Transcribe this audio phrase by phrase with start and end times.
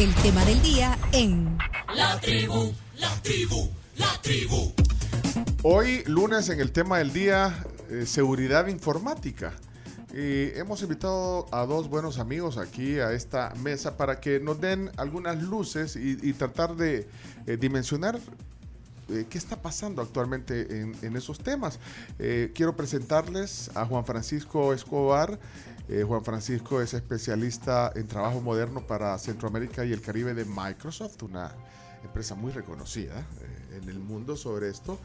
[0.00, 1.58] el tema del día en
[1.94, 4.72] La tribu, la tribu, la tribu.
[5.62, 9.52] Hoy, lunes, en el tema del día, eh, seguridad informática.
[10.14, 14.90] Y hemos invitado a dos buenos amigos aquí a esta mesa para que nos den
[14.96, 17.06] algunas luces y, y tratar de
[17.46, 18.18] eh, dimensionar
[19.10, 21.78] eh, qué está pasando actualmente en, en esos temas.
[22.18, 25.38] Eh, quiero presentarles a Juan Francisco Escobar.
[25.90, 31.20] Eh, Juan Francisco es especialista en trabajo moderno para Centroamérica y el Caribe de Microsoft,
[31.24, 31.52] una
[32.04, 35.00] empresa muy reconocida eh, en el mundo sobre esto.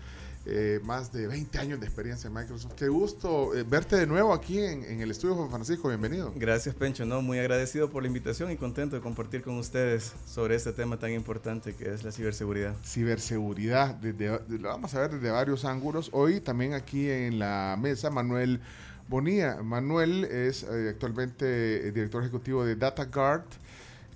[0.46, 2.74] Eh, más de 20 años de experiencia en Microsoft.
[2.76, 5.88] Qué gusto verte de nuevo aquí en, en el estudio, Juan Francisco.
[5.88, 6.32] Bienvenido.
[6.36, 7.04] Gracias, Pencho.
[7.04, 11.00] No, muy agradecido por la invitación y contento de compartir con ustedes sobre este tema
[11.00, 12.76] tan importante que es la ciberseguridad.
[12.86, 16.12] Ciberseguridad, desde, lo vamos a ver desde varios ángulos.
[16.14, 18.62] Hoy también aquí en la mesa, Manuel
[19.08, 19.62] Bonilla.
[19.62, 23.44] Manuel es eh, actualmente eh, director ejecutivo de DataGuard,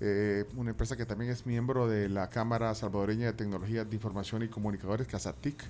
[0.00, 4.42] eh, una empresa que también es miembro de la Cámara Salvadoreña de Tecnologías de Información
[4.42, 5.62] y Comunicadores, CASATIC.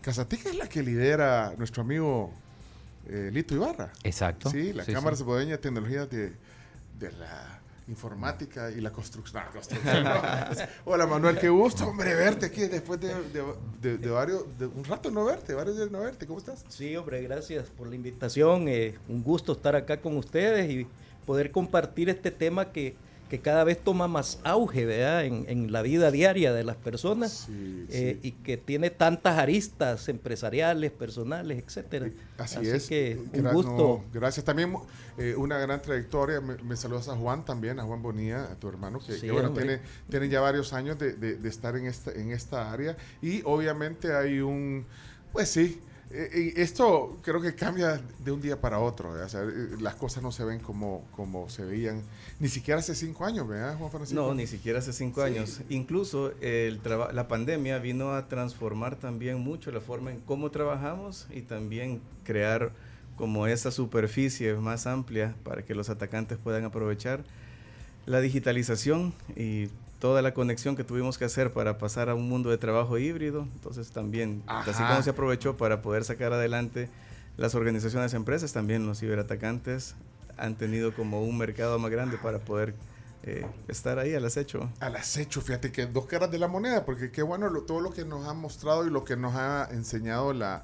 [0.00, 2.32] CASATIC es la que lidera nuestro amigo
[3.08, 3.92] eh, Lito Ibarra.
[4.02, 4.50] Exacto.
[4.50, 5.20] Sí, la Sí, Cámara sí.
[5.20, 6.32] Salvadoreña de Tecnologías de,
[6.98, 9.42] de la informática y la construcción.
[9.44, 10.12] no, construcción, no.
[10.84, 13.44] Hola Manuel, qué gusto, hombre, verte aquí después de, de-
[13.80, 16.26] de- de varios, de un rato no verte, varios días no verte.
[16.26, 16.64] ¿Cómo estás?
[16.68, 18.68] Sí, hombre, gracias por la invitación.
[18.68, 20.86] eh, un gusto estar acá con ustedes y
[21.26, 22.96] poder compartir este tema que,
[23.36, 25.24] que cada vez toma más auge ¿verdad?
[25.24, 28.28] En, en la vida diaria de las personas Sí, eh, sí.
[28.28, 32.10] y que tiene tantas aristas empresariales, personales, etcétera.
[32.38, 32.88] Así, es.
[32.88, 33.72] que un Gra- gusto.
[33.76, 34.44] no, gracias.
[34.44, 34.74] También
[35.18, 36.40] eh, una gran trayectoria.
[36.40, 39.32] Me, me saludas a Juan también, a Juan Bonilla, a tu hermano, que, Sí, que,
[39.32, 39.64] bueno, hombre.
[39.64, 42.96] tiene, tiene ya varios años de, de- de estar en esta, en esta área.
[43.22, 44.84] Y obviamente hay un,
[45.32, 45.80] pues sí, eh,
[46.14, 49.10] esto creo que cambia de un día para otro.
[49.10, 52.02] O sea, eh, las cosas no se ven como, como se veían
[52.40, 54.20] ni siquiera hace cinco años, ¿verdad, Juan Francisco?
[54.22, 55.26] No, ni siquiera hace cinco Sí.
[55.32, 55.60] años.
[55.68, 56.80] Incluso el
[57.12, 62.72] la pandemia vino a transformar también mucho la forma en cómo trabajamos y también crear
[63.16, 67.24] como esa superficie más amplia para que los atacantes puedan aprovechar
[68.06, 69.68] la digitalización y
[69.98, 73.42] toda la conexión que tuvimos que hacer para pasar a un mundo de trabajo híbrido.
[73.54, 76.88] Entonces también, así como se aprovechó para poder sacar adelante
[77.36, 79.94] las organizaciones empresas, también los ciberatacantes
[80.36, 82.74] han tenido como un mercado más grande para poder
[83.22, 84.68] eh, estar ahí al acecho.
[84.80, 87.90] Al acecho, fíjate que dos caras de la moneda, porque qué bueno lo- todo lo
[87.90, 90.62] que nos ha mostrado y lo que nos ha enseñado la,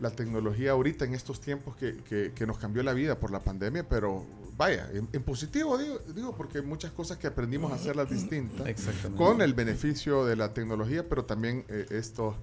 [0.00, 3.40] la tecnología ahorita en estos tiempos que, que- que nos cambió la vida por la
[3.40, 4.26] pandemia, pero
[4.56, 9.16] vaya, en, en positivo digo, digo, porque muchas cosas que aprendimos a hacerlas distintas Exactamente.
[9.22, 12.36] con el beneficio de la tecnología, pero también eh, estos,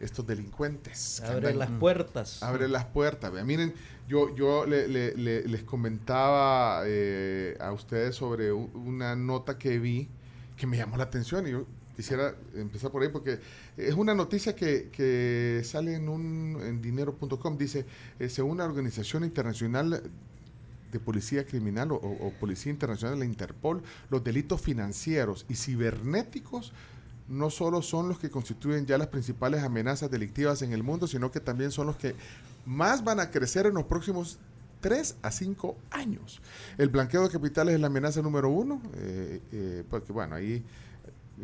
[0.00, 1.20] estos delincuentes.
[1.22, 2.42] Abre andan- las puertas.
[2.42, 3.32] abre las puertas.
[3.32, 3.44] vea.
[3.44, 3.72] Miren,
[4.08, 10.08] yo, yo le- le- le- les comentaba eh, a ustedes sobre una nota que vi
[10.56, 13.38] que me llamó la atención y yo quisiera empezar por ahí porque
[13.76, 17.56] es una noticia que, que sale en, un, en dinero.com.
[17.56, 17.86] Dice,
[18.18, 20.02] eh, según la Organización Internacional
[20.92, 26.72] de Policía Criminal o, Policía Internacional, la Interpol, los delitos financieros y cibernéticos
[27.28, 31.30] no solo son los que constituyen ya las principales amenazas delictivas en el mundo, sino
[31.30, 32.14] que también son los que
[32.64, 34.38] más van a crecer en los próximos
[34.80, 36.40] 3 a 5 años.
[36.78, 40.62] El blanqueo de capitales es la amenaza número uno, eh, eh, porque bueno, ahí,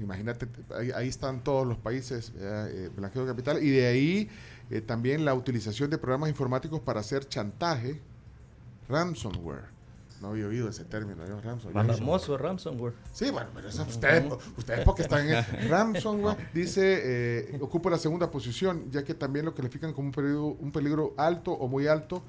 [0.00, 0.46] imagínate,
[0.94, 4.28] ahí, están todos los países, eh, eh, blanqueo de capital, y de ahí
[4.70, 8.00] eh, también la utilización de programas informáticos para hacer chantaje,
[8.92, 9.72] ransomware.
[10.20, 11.96] No había oído ese término, yo, ransomware.
[11.96, 12.94] Famoso ransomware.
[13.12, 18.30] Sí, bueno, pero eso ustedes, ustedes porque están en ransomware, dice, eh, ocupa la segunda
[18.30, 22.22] posición, ya que también lo califican como un peligro, un peligro alto o muy alto.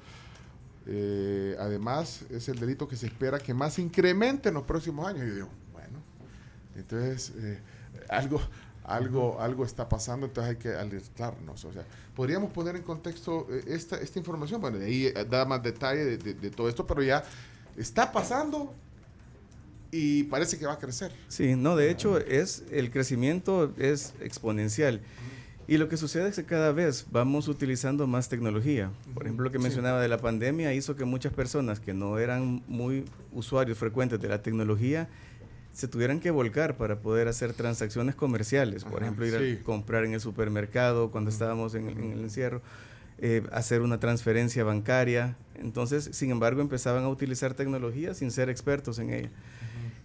[0.86, 5.24] Eh, además, es el delito que se espera que más incremente en los próximos años.
[5.24, 5.98] Y yo digo, bueno,
[6.74, 7.60] entonces eh,
[8.08, 8.40] algo,
[8.84, 11.64] algo, algo está pasando, entonces hay que alertarnos.
[11.64, 11.82] O sea,
[12.14, 14.60] podríamos poner en contexto eh, esta, esta información.
[14.60, 17.24] Bueno, de ahí eh, da más detalle de, de- de todo esto, pero ya
[17.76, 18.72] está pasando
[19.90, 21.12] y parece que va a crecer.
[21.28, 25.00] Sí, no, de hecho es el crecimiento es exponencial.
[25.66, 28.90] Y lo que sucede es que cada vez vamos utilizando más tecnología.
[29.14, 32.62] Por ejemplo, lo que mencionaba de la pandemia hizo que muchas personas que no eran
[32.68, 35.08] muy usuarios frecuentes de la tecnología
[35.74, 38.84] se tuvieran que volcar para poder hacer transacciones comerciales.
[38.84, 39.58] Por Ajá, ejemplo, ir sí.
[39.60, 42.62] a comprar en el supermercado cuando estábamos en, el- en el encierro,
[43.18, 45.36] eh, hacer una transferencia bancaria.
[45.56, 49.30] Entonces, sin embargo, empezaban a utilizar tecnología sin ser expertos en ella.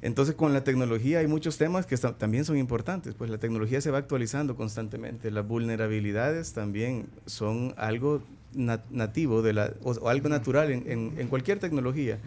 [0.01, 3.91] Entonces, con la tecnología hay muchos temas que también son importantes, pues la tecnología se
[3.91, 5.29] va actualizando constantemente.
[5.29, 8.23] Las vulnerabilidades también son algo
[8.53, 12.17] na- nativo de la, o, o algo natural en, en- en cualquier tecnología.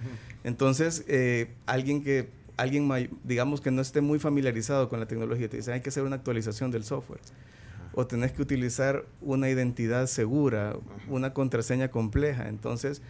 [0.45, 2.29] Entonces, eh, alguien que
[2.63, 2.89] alguien,
[3.25, 6.17] digamos que no esté muy familiarizado con la tecnología, te dice hay que hacer una
[6.17, 7.21] actualización del software.
[7.95, 10.77] O tenés que utilizar una identidad segura,
[11.09, 12.49] una contraseña compleja.
[12.49, 13.03] Entonces,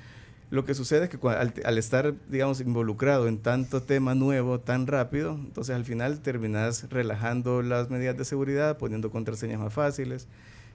[0.51, 5.33] lo que sucede es que al, estar, digamos, involucrado en tanto tema nuevo tan rápido,
[5.33, 10.29] entonces al final terminas relajando las medidas de seguridad, poniendo contraseñas más fáciles.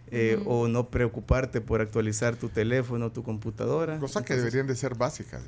[0.09, 3.99] Eh, o no preocuparte por actualizar tu teléfono, tu computadora.
[3.99, 5.43] Cosas que deberían de ser básicas.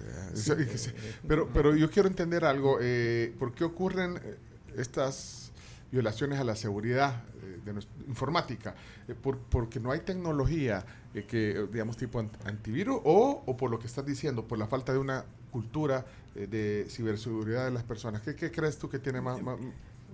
[1.28, 2.78] Pero, pero yo quiero entender algo.
[2.82, 4.36] Eh, ¿Por qué ocurren eh,
[4.76, 5.52] estas
[5.92, 7.24] violaciones a la seguridad
[7.66, 7.74] de
[8.08, 8.76] informática?
[9.22, 10.86] por, porque no hay tecnología
[11.28, 15.00] que, digamos, tipo antivirus o, o, por lo que estás diciendo, por la falta de
[15.00, 16.06] una cultura
[16.36, 18.22] de ciberseguridad de las personas.
[18.22, 19.40] ¿Qué, qué crees tú que tiene más...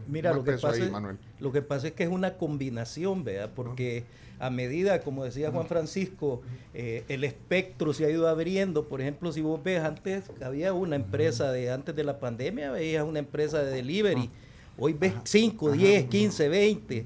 [0.07, 0.91] Mira, lo que, pasa es,
[1.39, 3.53] lo que pasa es que es una combinación, ¿vea?
[3.53, 4.05] Porque
[4.39, 6.41] a medida, como decía Juan Francisco,
[6.73, 8.87] eh, el espectro se ha ido abriendo.
[8.87, 13.03] Por ejemplo, si vos ves, antes había una empresa de, antes de la pandemia, veías
[13.03, 14.29] una empresa de delivery.
[14.77, 17.05] Hoy ves 5, 10, 15, 20.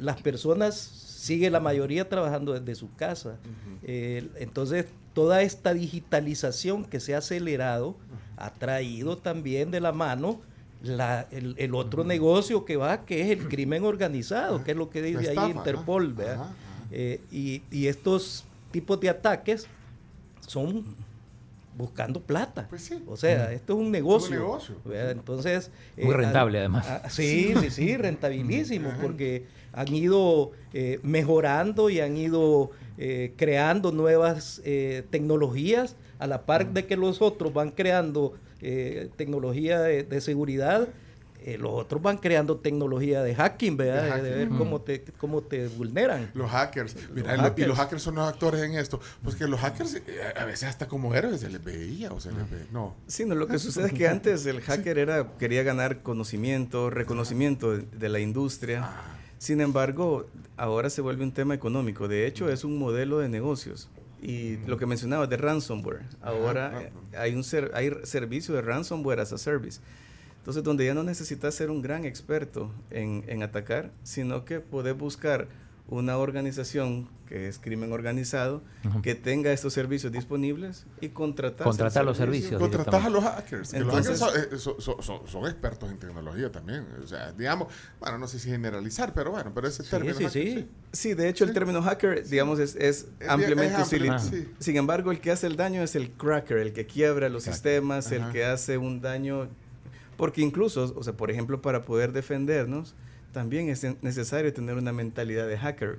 [0.00, 3.38] las personas sigue la mayoría trabajando desde su casa.
[3.82, 7.96] Eh, entonces, toda esta digitalización que se ha acelerado
[8.36, 10.40] ha traído también de la mano
[10.82, 15.02] la, el, otro negocio que va, que es el crimen organizado, que es lo que
[15.02, 16.14] dice ahí Interpol.
[16.90, 19.66] Eh, y, estos tipos de ataques
[20.46, 20.84] son
[21.76, 22.66] buscando plata.
[22.68, 24.58] Pues o sea, esto es un negocio.
[24.92, 26.86] Entonces, Muy eh, rentable además.
[27.10, 32.70] sí, sí, sí, rentabilísimo, porque han ido eh, mejorando y han ido
[33.36, 34.62] creando nuevas
[35.10, 40.88] tecnologías a la par de que los otros van creando eh, tecnología de, seguridad,
[41.40, 44.22] eh, los otros van creando tecnología de hacking, ¿verdad?
[44.22, 46.30] De, ver cómo te, cómo te vulneran.
[46.34, 46.96] Los hackers.
[47.14, 49.00] Y los hackers son los actores en esto.
[49.22, 50.02] Pues que los hackers eh,
[50.36, 52.66] a veces hasta como héroes se les veía o se les ve.
[52.72, 52.94] No.
[53.06, 57.76] Sí, no, lo que sucede es que antes el hacker era, quería ganar conocimiento, reconocimiento
[57.76, 58.82] de, la industria.
[58.84, 59.16] Ah.
[59.38, 62.08] Sin embargo, ahora se vuelve un tema económico.
[62.08, 63.88] De hecho, es un modelo de negocios.
[64.22, 67.44] Y lo que mencionaba de ransomware, ahora hay un
[67.74, 69.80] hay servicio de ransomware as a service.
[70.46, 74.96] Entonces, donde ya no necesitas ser un gran experto en, en atacar, sino que puedes
[74.96, 75.48] buscar
[75.88, 78.62] una organización que es crimen organizado
[79.02, 83.92] que tenga estos servicios disponibles y contratar contratar los servicios contratar a los hackers los
[83.92, 86.86] hackers eh, son, expertos en tecnología también.
[87.02, 90.68] O sea digamos bueno no sé si generalizar pero bueno pero ese término sí, sí.
[90.92, 91.14] sí.
[91.14, 94.30] De hecho el término hacker digamos es, es, ampliamente utilizado.
[94.60, 98.12] sin embargo el que hace el daño es el cracker el que quiebra los sistemas
[98.12, 99.48] el que hace un daño
[100.16, 102.94] porque incluso o sea por ejemplo para poder defendernos
[103.36, 105.98] también es necesario tener una mentalidad de hacker.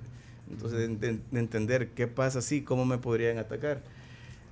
[0.49, 3.83] Entonces, de, entender qué pasa así, cómo me podrían atacar.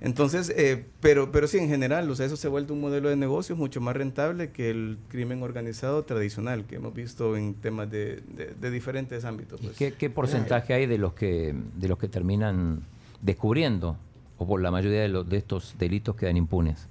[0.00, 3.08] Entonces, eh, pero, pero sí, en general, o sea, eso se ha vuelto un modelo
[3.08, 7.90] de negocio mucho más rentable que el crimen organizado tradicional que hemos visto en temas
[7.90, 8.22] de,
[8.60, 9.60] de, diferentes ámbitos.
[9.60, 9.94] Pues.
[9.94, 12.82] ¿Qué, porcentaje hay de los que de los que terminan
[13.20, 13.96] descubriendo
[14.38, 16.88] o por la mayoría de, los, de estos delitos quedan impunes?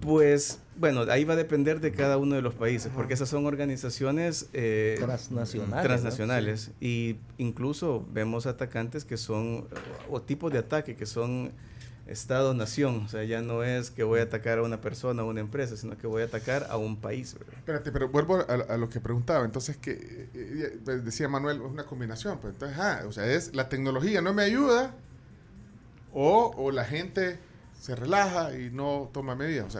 [0.00, 3.46] Pues bueno, ahí va a depender de cada uno de los países, porque esas son
[3.46, 5.84] organizaciones eh, transnacionales.
[5.84, 9.66] transnacionales Y incluso vemos atacantes que son,
[10.08, 11.52] o tipos de ataque que son
[12.08, 13.02] Estado-nación.
[13.04, 15.76] O sea, ya no es que voy a atacar a una persona o una empresa,
[15.76, 17.36] sino que voy a atacar a un país.
[17.56, 19.44] Espérate, pero vuelvo a, lo que preguntaba.
[19.44, 22.38] Entonces, que eh, eh, pues, decía Manuel, es una combinación.
[22.38, 24.94] Pues entonces, ah, o sea, es la tecnología no me ayuda
[26.14, 27.38] o, o la gente
[27.78, 29.78] se relaja y no toma medidas.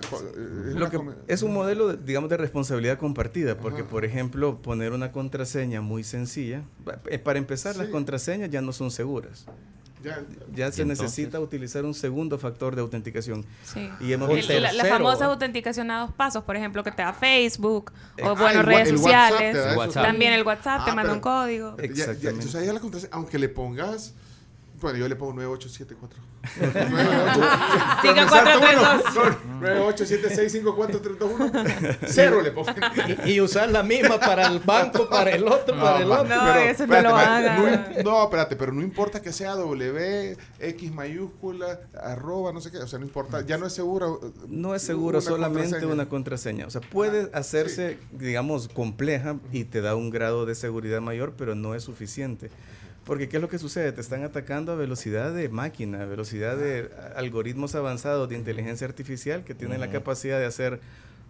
[1.26, 6.62] es, un modelo, digamos, de responsabilidad compartida, porque, por ejemplo, poner una contraseña muy sencilla,
[7.07, 9.47] eh, para empezar, las contraseñas ya no son seguras.
[10.55, 13.45] Ya, se necesita utilizar un segundo factor de autenticación.
[13.64, 13.90] Sí.
[14.00, 18.37] Y hemos la, famosa autenticación a dos pasos, por ejemplo, que te da Facebook o,
[18.37, 19.57] bueno, redes sociales.
[19.93, 21.75] También el WhatsApp te ah, manda un código.
[21.78, 22.28] Exactamente.
[22.28, 24.14] entonces, ahí la contraseña, aunque le pongas
[24.81, 26.29] bueno, yo le pongo 9874.
[29.61, 32.71] 98765432 Cero le pongo.
[33.27, 36.25] Y, usar la misma para el banco, para el otro, para el otro.
[36.25, 37.93] No, eso no lo haga.
[38.05, 42.79] No, espérate, pero no importa que sea W, X mayúscula, arroba, no sé qué.
[42.79, 43.45] O sea, no importa.
[43.45, 44.21] Ya no es seguro.
[44.47, 46.67] No es seguro solamente una contraseña.
[46.67, 51.57] O sea, puede hacerse, digamos, compleja y te da un grado de seguridad mayor, pero
[51.57, 52.51] no es suficiente.
[53.09, 53.91] Porque ¿qué es lo que sucede?
[53.93, 59.45] Te están atacando a velocidad de máquina, a velocidad de algoritmos avanzados de inteligencia artificial
[59.45, 60.79] que tienen la capacidad de hacer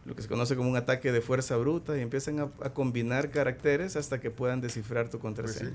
[0.04, 3.94] lo que se conoce como un ataque de fuerza bruta y empiezan a, combinar caracteres
[3.94, 5.70] hasta que puedan descifrar tu contraseña.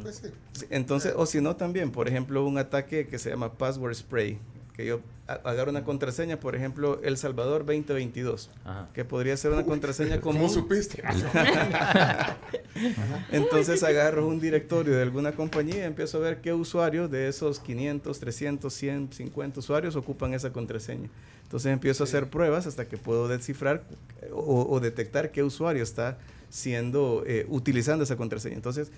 [0.00, 0.22] Pues
[0.54, 0.64] sí.
[0.70, 4.38] Entonces, o si no también, por ejemplo, un ataque que se llama password spray,
[4.76, 8.50] que yo agarro una contraseña, por ejemplo, El Salvador 2022,
[8.92, 10.42] que podría ser una contraseña común.
[10.42, 11.02] ¿Cómo supiste?
[13.32, 17.58] Entonces agarro un directorio de alguna compañía y empiezo a ver qué usuarios de esos
[17.58, 21.08] 500, 300, 100, 50 usuarios ocupan esa contraseña.
[21.44, 23.82] Entonces empiezo a hacer pruebas hasta que puedo descifrar
[24.30, 26.18] o, detectar qué usuario está
[26.50, 28.56] siendo eh, utilizando esa contraseña.
[28.56, 28.90] Entonces,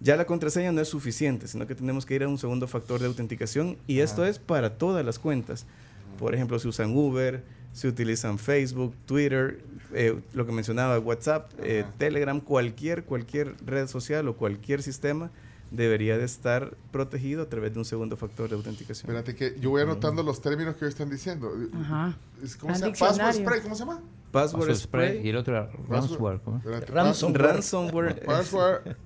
[0.00, 3.00] ya la contraseña no es suficiente, sino que tenemos que ir a un segundo factor
[3.00, 5.66] de autenticación y esto es para todas las cuentas.
[6.18, 9.60] Por ejemplo, si usan Uber, si utilizan Facebook, Twitter,
[9.92, 15.30] eh, lo que mencionaba, WhatsApp, eh, Telegram, cualquier, cualquier red social o cualquier sistema
[15.70, 19.10] debería de estar protegido a través de un segundo factor de autenticación.
[19.10, 21.52] Espérate que yo voy anotando los términos que hoy están diciendo.
[21.74, 22.16] Ajá.
[22.60, 22.96] ¿Cómo se llama?
[22.96, 24.02] Password spray, ¿cómo se llama?
[24.30, 25.26] Password spray.
[25.26, 26.40] Y el otro ransomware.
[26.88, 28.24] Ransomware.
[28.24, 28.96] Password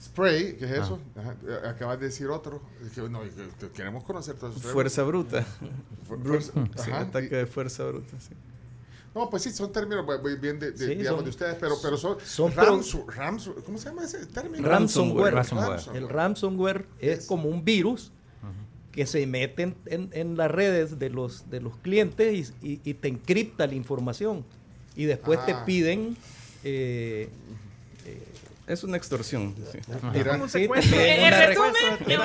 [0.00, 1.00] Spray, ¿qué es eso?
[1.66, 2.62] Acabas de decir otro.
[3.10, 3.22] no,
[3.74, 5.44] queremos conocer todos Fuerza bruta.
[6.08, 8.34] Fuerza, sí, ataque de fuerza bruta, sí.
[9.14, 10.06] No, pues sí, son términos
[10.40, 12.52] bien de, de, digamos, de ustedes, pero, pero son, son
[13.64, 14.68] ¿Cómo se llama ese término?
[14.68, 15.34] Ransomware.
[15.94, 18.12] El ransomware es, como un virus
[18.92, 23.08] que se mete en, en, las redes de los, de los clientes y, y, te
[23.08, 24.44] encripta la información.
[24.96, 25.64] Y después te ah.
[25.64, 26.16] piden
[26.64, 27.28] eh,
[28.68, 29.54] es una extorsión.
[29.54, 29.80] te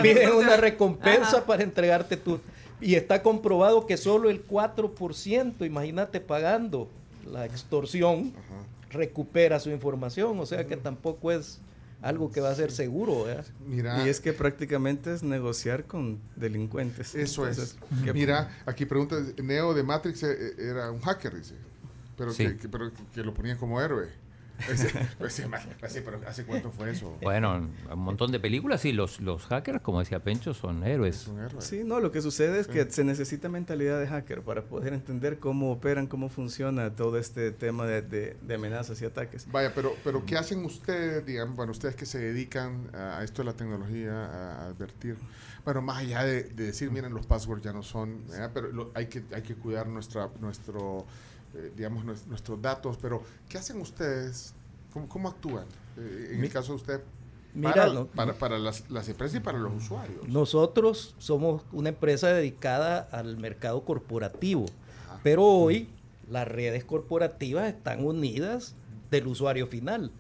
[0.02, 1.46] piden una, recompensa.
[1.46, 2.40] para entregarte tu...
[2.82, 6.90] Y está comprobado que solo el 4%, imagínate pagando
[7.26, 8.34] la extorsión,
[8.92, 10.38] recupera su información.
[10.40, 11.60] O sea que tampoco es
[12.02, 13.26] algo que va a ser seguro.
[13.66, 17.16] y es que prácticamente es negociar con delincuentes.
[17.16, 17.78] Eso es.
[18.14, 21.56] Mira, aquí pregunta, Neo de Matrix eh, eh, era un hacker, dice,
[22.18, 22.34] pero,
[22.70, 24.10] pero que lo ponían como héroe.
[24.66, 25.44] Pues pues
[26.06, 27.18] pero ¿hace cuánto fue eso?
[27.22, 31.30] Bueno, un montón de películas sí, los, los hackers, como decía Pencho, son héroes.
[31.60, 35.40] Sí, no, lo que sucede es que se necesita mentalidad de hacker para poder entender
[35.40, 39.48] cómo operan, cómo funciona todo este tema de, amenazas y ataques.
[39.52, 43.46] Vaya, pero, pero ¿qué hacen ustedes, digamos, bueno, ustedes que se dedican a esto de
[43.48, 45.18] la tecnología, a advertir?
[45.66, 49.42] Bueno, más allá de, decir, miren, los passwords ya no son, pero hay, que, hay
[49.42, 51.06] que cuidar nuestra, nuestro
[51.56, 54.54] eh, digamos, nuestros datos, pero ¿qué hacen ustedes?
[54.92, 55.66] ¿Cómo, cómo actúan?
[55.98, 57.02] Eh, en el caso de usted,
[57.62, 60.28] para, para, para las, las, empresas y para los usuarios.
[60.28, 64.66] Nosotros somos una empresa dedicada al mercado corporativo,
[65.22, 65.88] pero hoy
[66.30, 68.76] las redes corporativas están unidas
[69.12, 70.12] del usuario final.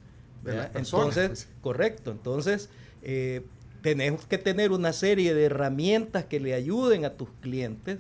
[0.75, 1.47] entonces, pues.
[1.61, 2.11] correcto.
[2.11, 2.69] Entonces,
[3.01, 3.43] eh,
[3.81, 7.99] tenemos que tener una serie de herramientas que le ayuden a tus clientes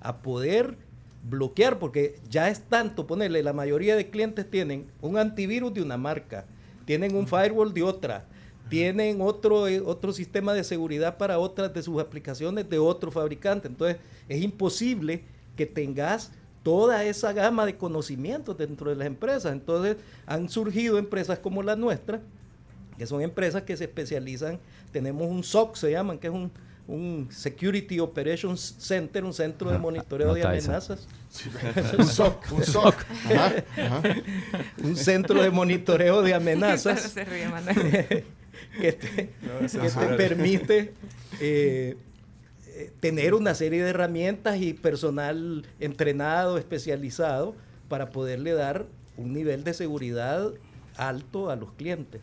[0.00, 0.76] a poder
[1.22, 5.96] bloquear, porque ya es tanto ponerle, la mayoría de clientes tienen un antivirus de una
[5.96, 6.46] marca,
[6.84, 8.26] tienen un firewall de otra,
[8.68, 13.68] tienen otro, eh, otro sistema de seguridad para otras de sus aplicaciones de otro fabricante.
[13.68, 13.98] Entonces,
[14.28, 15.24] es imposible
[15.56, 19.52] que tengas toda esa gama de conocimientos dentro de las empresas.
[19.52, 22.20] Entonces, han surgido empresas como la nuestra,
[22.96, 24.58] que son empresas que se especializan,
[24.92, 26.50] tenemos un SOC, se llaman, que es un
[26.88, 31.06] un Security Operations Center, un centro de monitoreo de amenazas.
[31.98, 32.94] un SOC, un SOC.
[34.82, 37.14] un centro de monitoreo de amenazas.
[38.80, 39.28] Que te,
[40.16, 40.94] permite
[41.40, 41.96] eh,
[42.68, 47.54] eh, tener una serie de herramientas y personal entrenado, especializado,
[47.88, 48.86] para poderle dar
[49.18, 50.52] un nivel de seguridad
[51.08, 52.20] alto a los clientes.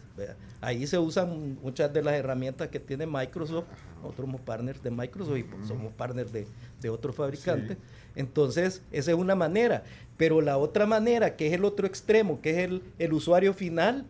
[0.61, 3.67] Ahí se usan muchas de las herramientas que tiene Microsoft
[4.01, 7.77] nosotros somos partners de Microsoft y pues, somos partners de, otros fabricantes.
[8.15, 9.83] Entonces, esa es una manera.
[10.17, 14.05] Pero la otra manera, que es el otro extremo, que es el, usuario final,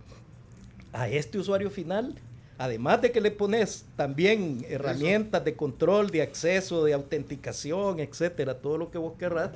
[0.94, 2.16] a este usuario final,
[2.58, 8.78] además de que le pones también herramientas de control, de acceso, de autenticación, etcétera, todo
[8.78, 9.52] lo que vos querrás,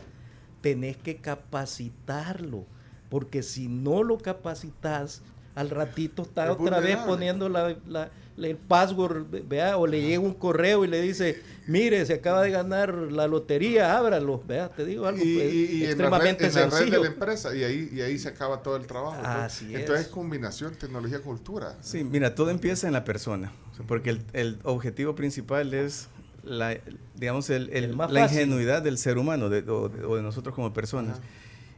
[0.62, 2.65] tenés que capacitarlo.
[3.13, 5.22] Porque si no lo capacitas,
[5.53, 10.84] al ratito está otra vez poniendo la, el password, vea, o le llega un correo
[10.84, 15.24] y le dice, mire, se acaba de ganar la lotería, ábralo, vea, te digo algo
[15.24, 18.01] y, pues, extremadamente en la, red, en la red de la empresa y ahí, y
[18.01, 19.22] ahí se acaba todo el trabajo.
[19.22, 19.62] Pues.
[19.62, 21.77] Entonces es combinación tecnología-cultura.
[21.82, 23.51] Sí, mira, todo empieza en la persona,
[23.88, 26.10] porque el, el objetivo principal es
[26.43, 26.79] la,
[27.13, 31.20] digamos, el, el, la ingenuidad del ser humano de, o, de, nosotros como personas.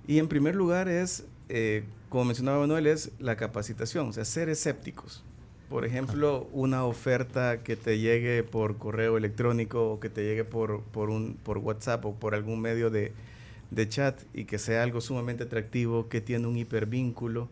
[0.07, 4.49] Y en primer lugar es, eh, como mencionaba Manuel, es la capacitación, o sea, ser
[4.49, 5.23] escépticos.
[5.69, 10.83] Por ejemplo, una oferta que te llegue por correo electrónico o que te llegue por,
[10.83, 13.13] por, un, por WhatsApp o por algún medio de,
[13.71, 17.49] de chat y que sea algo sumamente atractivo, que tiene un hipervínculo.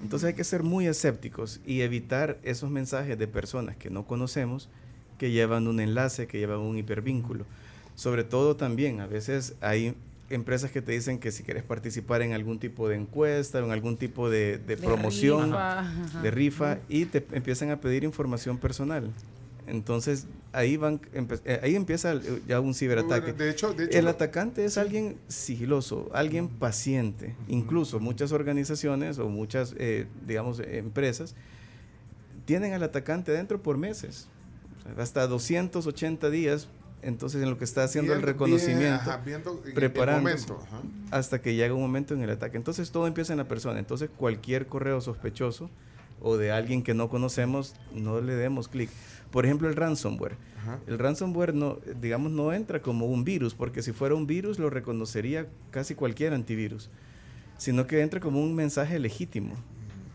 [0.00, 4.68] Entonces hay que ser muy escépticos y evitar esos mensajes de personas que no conocemos
[5.18, 7.46] que llevan un enlace, que llevan un hipervínculo.
[7.94, 9.94] Sobre todo también, a veces hay
[10.30, 13.96] empresas que te dicen que si quieres participar en algún tipo de encuesta, en algún
[13.96, 15.54] tipo de, promoción,
[16.22, 19.10] de rifa, y te empiezan a pedir información personal.
[19.66, 21.00] Entonces ahí van
[21.44, 22.14] eh, ahí empieza
[22.46, 23.32] ya un ciberataque.
[23.32, 27.34] De hecho, el atacante es alguien sigiloso, alguien paciente.
[27.48, 31.34] Incluso muchas organizaciones o muchas, eh, digamos, empresas
[32.44, 34.28] tienen al atacante dentro por meses,
[34.96, 36.68] hasta 280 días
[37.06, 39.10] entonces en lo que está haciendo el reconocimiento,
[39.74, 40.30] preparando
[41.10, 42.56] hasta que llega un momento en el ataque.
[42.56, 43.78] Entonces todo empieza en la persona.
[43.78, 45.70] Entonces cualquier correo sospechoso
[46.20, 48.90] o de alguien que no conocemos, no le demos clic.
[49.30, 50.36] Por ejemplo, el ransomware.
[50.88, 54.68] El ransomware no, digamos, no entra como un virus, porque si fuera un virus lo
[54.68, 56.90] reconocería casi cualquier antivirus,
[57.56, 59.54] sino que entra como un mensaje legítimo,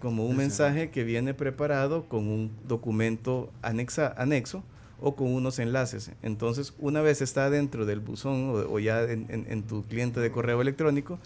[0.02, 4.64] como un mensaje que viene preparado con un documento anexa, anexo
[5.02, 6.12] o con unos enlaces.
[6.22, 11.20] Entonces, una vez está dentro del buzón o, ya en, tu cliente de correo electrónico,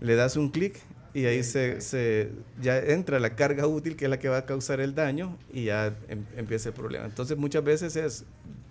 [0.00, 0.80] le das un clic
[1.14, 4.44] y ahí se, se, ya entra la carga útil que es la que va a
[4.44, 7.06] causar el daño y ya em, empieza el problema.
[7.06, 8.24] Entonces, muchas veces es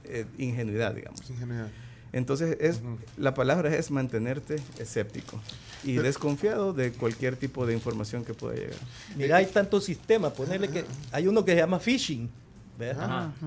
[0.03, 1.21] eh, ingenuidad, digamos.
[2.11, 2.81] Entonces, es,
[3.17, 5.41] la palabra es mantenerte escéptico
[5.83, 8.77] y desconfiado de cualquier tipo de información que pueda llegar.
[9.17, 10.33] Mira, hay tantos sistemas.
[10.33, 12.29] Ponerle que hay uno que se llama phishing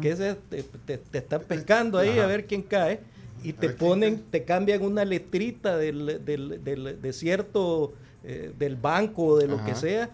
[0.00, 3.00] que ese te, te, están pescando ahí a ver quién cae
[3.42, 7.92] y te ponen, te cambian una letrita del, del, del de cierto
[8.24, 10.10] eh, del banco o de lo que sea.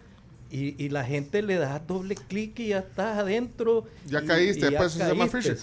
[0.50, 3.86] Y, y, la gente le da doble clic y ya estás adentro.
[4.06, 5.56] Ya caíste, después se llama phishing.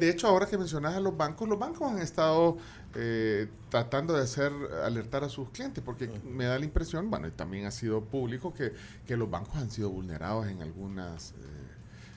[0.00, 2.56] De hecho, ahora que mencionas a los bancos, los bancos han estado
[2.96, 4.50] eh, tratando de hacer
[4.84, 8.52] alertar a sus clientes, porque me da la impresión, bueno, y también ha sido público,
[8.52, 8.72] que,
[9.06, 11.32] que los bancos han sido vulnerados en algunas...
[11.32, 11.71] Eh,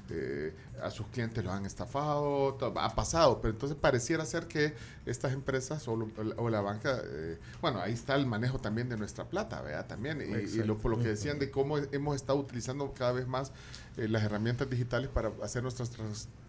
[0.10, 4.74] eh, a sus clientes los han estafado, ha pasado, pero entonces pareciera ser que
[5.06, 9.62] estas empresas o, la banca, eh, bueno, ahí está el manejo también de nuestra plata,
[9.62, 9.88] ¿verdad?
[9.88, 13.52] También, y, lo, por lo que decían de cómo hemos estado utilizando cada vez más
[13.98, 15.90] eh, las herramientas digitales para hacer nuestras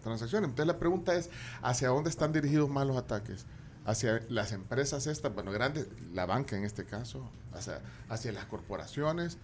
[0.02, 0.50] transacciones.
[0.50, 1.30] Entonces la pregunta es,
[1.62, 3.46] ¿hacia dónde están dirigidos más los ataques?
[3.86, 9.38] hacia las empresas estas, bueno, grandes, la banca en este caso, hacia, hacia las corporaciones,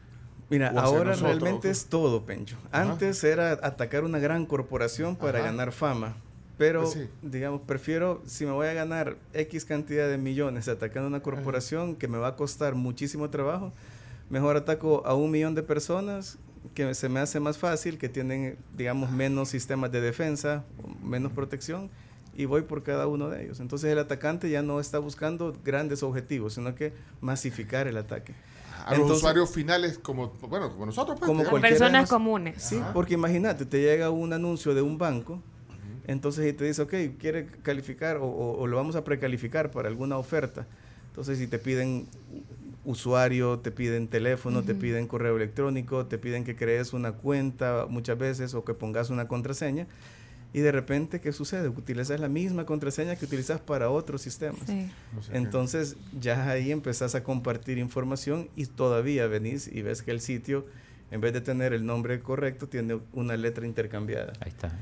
[0.53, 2.59] Mira, ahora realmente es todo, Pencho.
[2.73, 6.15] Antes era atacar una gran corporación para ganar fama.
[6.59, 11.21] Pero, pues digamos, prefiero, si me voy a ganar X cantidad de millones atacando una
[11.21, 13.73] corporación que me va a costar muchísimo trabajo,
[14.29, 16.37] mejor ataco a un millón de personas
[16.75, 20.65] que se me hace más fácil, que tienen, digamos, menos sistemas de defensa,
[21.03, 21.89] menos protección,
[22.37, 23.59] y voy por cada uno de ellos.
[23.59, 28.35] Entonces el atacante ya no está buscando grandes objetivos, sino que masificar el ataque
[28.85, 31.19] a los usuarios finales como, bueno, como nosotros.
[31.19, 32.63] Pues, como personas comunes.
[32.63, 35.41] Sí, porque imagínate, te llega un anuncio de un banco,
[36.07, 40.67] entonces y te dice, ok, quiere calificar o, lo vamos a precalificar para alguna oferta.
[41.09, 42.07] Entonces si te piden
[42.85, 48.19] usuario, te piden teléfono, te piden correo electrónico, te piden que crees una cuenta muchas
[48.19, 49.87] veces o que pongas una contraseña
[50.53, 51.69] y de repente, ¿qué sucede?
[51.69, 54.61] Utilizas la misma contraseña que utilizas para otros sistemas.
[55.33, 60.67] Entonces, ya ahí empezás a compartir información y todavía venís y ves que el sitio,
[61.11, 64.35] en vez de tener el nombre correcto, tiene una letra intercambiada.
[64.41, 64.79] Ahí está.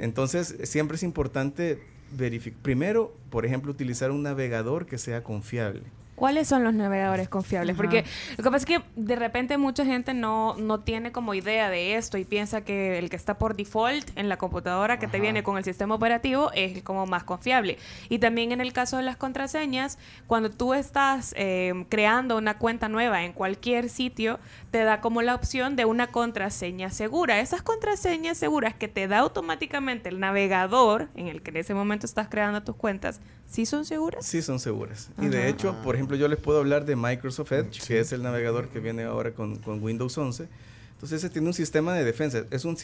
[0.00, 1.80] entonces, siempre es importante
[2.16, 2.60] verificar.
[2.60, 5.84] Primero, por ejemplo, utilizar un navegador que sea confiable.
[6.20, 7.74] ¿Cuáles son los navegadores confiables?
[7.76, 8.04] Porque
[8.36, 11.96] lo que pasa es que de repente mucha gente no, no tiene como idea de
[11.96, 15.42] esto y piensa que el que está por default en la computadora que te viene
[15.42, 17.78] con el sistema operativo es como más confiable.
[18.10, 22.90] Y también en el caso de las contraseñas, cuando tú estás eh, creando una cuenta
[22.90, 24.38] nueva en cualquier sitio,
[24.70, 27.40] te da como la opción de una contraseña segura.
[27.40, 32.04] Esas contraseñas seguras que te da automáticamente el navegador en el que en ese momento
[32.04, 34.26] estás creando tus cuentas, ¿sí son seguras?
[34.26, 35.10] Sí son seguras.
[35.18, 38.22] Y de hecho, por ejemplo, yo les puedo hablar de Microsoft Edge, que es el
[38.22, 40.48] navegador que viene ahora con, con, Windows 11.
[40.92, 42.44] Entonces, ese tiene un sistema de defensa.
[42.50, 42.76] Es un,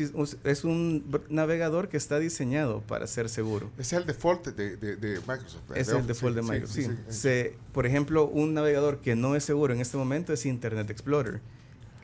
[0.45, 3.71] es un navegador que está diseñado para ser seguro.
[3.79, 5.63] Es el default de, de, Microsoft.
[5.75, 6.95] Es el default de Microsoft.
[7.11, 7.29] Sí,
[7.73, 11.41] por ejemplo, un navegador que no es seguro en este momento es Internet Explorer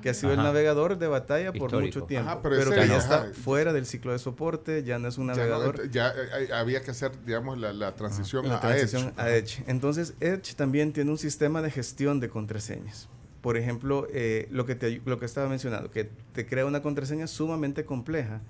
[0.03, 3.73] que ha sido el navegador de batalla por mucho tiempo, pero, que ya está fuera
[3.73, 5.91] del ciclo de soporte, ya no es un navegador.
[5.91, 9.65] Ya, eh, eh, había que hacer, digamos, la, transición, a, Edge.
[9.67, 13.09] Entonces, Edge también tiene un sistema de gestión de contraseñas.
[13.41, 17.27] Por ejemplo, eh, lo, que te, lo que estaba mencionando, que te crea una contraseña
[17.27, 18.41] sumamente compleja.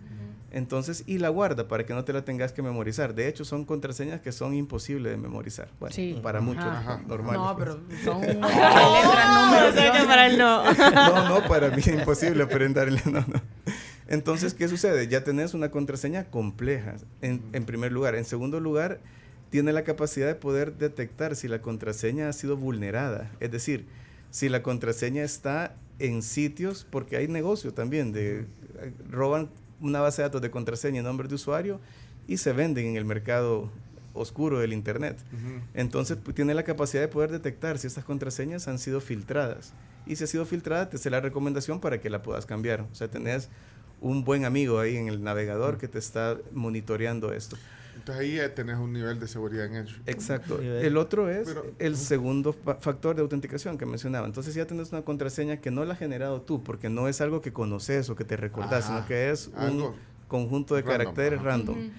[0.55, 3.15] Entonces, y la guarda para que no te la tengas que memorizar.
[3.15, 5.69] De hecho, son contraseñas que son imposibles de memorizar.
[5.81, 6.65] Bueno, para muchos
[7.07, 7.41] normales.
[7.41, 8.45] No, pero son letras,
[10.07, 10.63] para el no.
[10.95, 13.01] no, no, para mí es imposible aprenderle.
[13.07, 13.41] No, no.
[14.09, 15.09] Entonces, ¿qué sucede?
[15.09, 18.15] Ya tenés una contraseña compleja, en, en primer lugar.
[18.15, 19.01] En segundo lugar,
[19.49, 23.31] tiene la capacidad de poder detectar si la contraseña ha sido vulnerada.
[23.41, 23.87] Es decir,
[24.31, 28.47] si la contraseña está en sitios, porque hay negocio también, de
[29.09, 29.49] roban
[29.83, 31.81] una base de datos de contraseña y nombre de usuario
[32.27, 33.71] y se venden en el mercado
[34.15, 35.19] oscuro del Internet.
[35.75, 39.75] Entonces pues, tiene la capacidad de poder detectar si estas contraseñas han sido filtradas.
[40.07, 42.81] Y si ha sido filtrada, te hace la recomendación para que la puedas cambiar.
[42.81, 43.49] O sea, tenés
[44.01, 47.57] un buen amigo ahí en el navegador que te está monitoreando esto.
[47.97, 49.97] Entonces ahí ya tenés un nivel de seguridad en eso.
[50.07, 50.61] Exacto.
[50.61, 54.27] El otro es el segundo factor de autenticación que mencionaba.
[54.27, 57.41] Entonces ya tenés una contraseña que no la has generado tú, porque no es algo
[57.41, 59.93] que conoces o que te recordás, sino que es un
[60.29, 61.91] conjunto de caracteres random.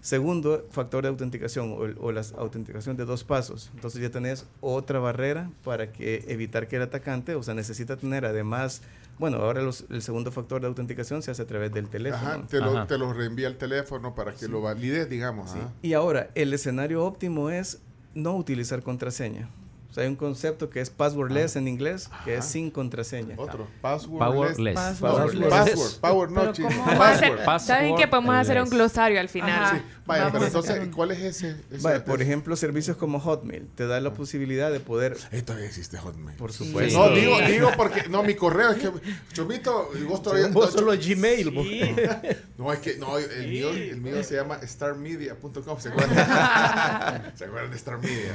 [0.00, 3.70] Segundo factor de autenticación o, o, la autenticación de dos pasos.
[3.74, 8.24] Entonces ya tenés otra barrera para que evitar que el atacante, o sea, necesita tener
[8.24, 8.82] además
[9.22, 12.28] bueno, ahora el segundo factor de autenticación se hace a través del teléfono.
[12.28, 15.52] Ajá, te, Lo, te lo reenvía el teléfono para que lo valides, digamos.
[15.52, 15.60] Sí.
[15.80, 17.80] Y ahora, el escenario óptimo es
[18.14, 19.48] no utilizar contraseña.
[19.92, 21.58] O sea, hay un concepto que es passwordless ah.
[21.58, 23.34] en inglés, que es sin contraseña.
[23.36, 24.74] Otro, passwordless.
[24.74, 25.50] Passwordless.
[25.50, 26.52] Password, power, no,
[26.96, 27.60] password.
[27.60, 29.76] Saben que podemos hacer un glosario al final.
[29.76, 29.82] Sí.
[30.06, 31.56] Vaya, pero entonces, ¿cuál es ese?
[31.82, 34.14] Vaya, por ejemplo, servicios como Hotmail te da la ah.
[34.14, 35.14] posibilidad de poder.
[35.30, 36.38] Ahí todavía existe Hotmail.
[36.38, 36.98] Por supuesto.
[36.98, 38.90] No, digo, digo porque, no, mi correo es que,
[39.34, 40.48] Chomito, vos todavía.
[40.48, 41.52] Vos solo Gmail.
[42.58, 45.80] No, es que, no, el mío, el mío se llama starmedia.com.
[45.80, 47.32] ¿Se acuerdan?
[47.34, 48.34] ¿Se acuerdan de Star Media?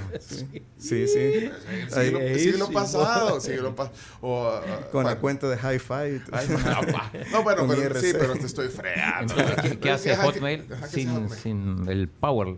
[0.78, 1.08] Sí,
[1.90, 2.40] sí.
[2.40, 3.76] Siglo, pasado, siglo
[4.22, 4.60] o,
[4.92, 6.22] Con la cuenta de Hi-Fi.
[7.32, 9.36] no, bueno, pero, sí, pero te estoy freando.
[9.82, 12.58] ¿Qué, hace Hotmail sin, sin el Power?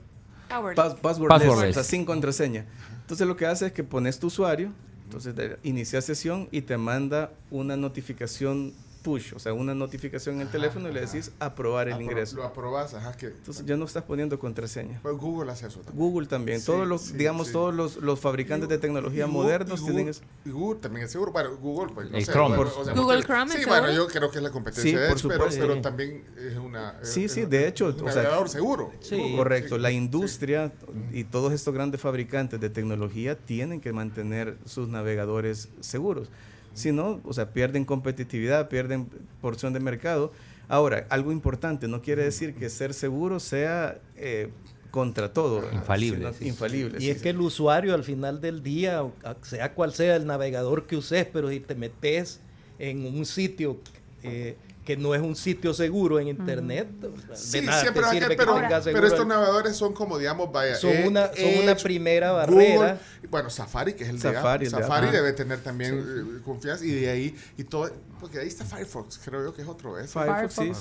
[1.02, 2.65] passwordless, o sea, sin contraseña.
[3.02, 4.71] Entonces lo que hace es que pones tu usuario,
[5.04, 10.49] entonces inicia sesión y te manda una notificación push, o sea, una notificación en el
[10.49, 12.35] teléfono y le decís aprobar el ingreso.
[12.35, 13.27] Lo aprobas, ajá, que...
[13.27, 14.99] Entonces ya no estás poniendo contraseña.
[15.01, 15.97] Pues Google hace eso también.
[15.97, 16.63] Google también.
[16.63, 20.21] todos los, digamos, todos los, los fabricantes de tecnología modernos tienen eso.
[20.45, 21.31] Google también es seguro.
[21.31, 22.57] Bueno, Google, pues, no sé, Chrome.
[22.57, 26.23] Google Chrome Sí, bueno, yo creo que es la competencia de eso, pero, pero, también
[26.38, 26.95] es una...
[27.03, 27.95] Sí, sí, de hecho...
[27.99, 28.91] Un o sea, seguro.
[28.99, 29.33] Sí.
[29.35, 29.77] Correcto.
[29.77, 30.71] La industria
[31.12, 36.29] y todos estos grandes fabricantes de tecnología tienen que mantener sus navegadores seguros.
[36.73, 39.10] Si no, o sea, pierden competitividad, pierden
[39.41, 40.32] porción de mercado.
[40.67, 44.49] Ahora, algo importante, no quiere decir que ser seguro sea eh,
[44.91, 45.63] contra todo.
[45.73, 46.32] Infalible.
[46.41, 47.03] infalible.
[47.03, 49.03] Y es que el usuario al final del día,
[49.41, 52.39] sea cual sea el navegador que uses, pero si te metes
[52.77, 53.77] en un sitio
[54.23, 54.55] eh,
[54.89, 56.88] que no es un sitio seguro en internet.
[57.36, 60.73] Sí, siempre va a pero, pero estos navegadores son como, digamos, vaya.
[60.73, 62.99] Son, una, son una primera barrera.
[63.30, 67.08] bueno, Safari, que es el Safari, de Safari debe tener también eh, confianza y de
[67.08, 69.99] ahí, y todo, porque ahí está Firefox, creo yo que es otro.
[69.99, 70.08] ¿eh?
[70.08, 70.71] Firefox, sí.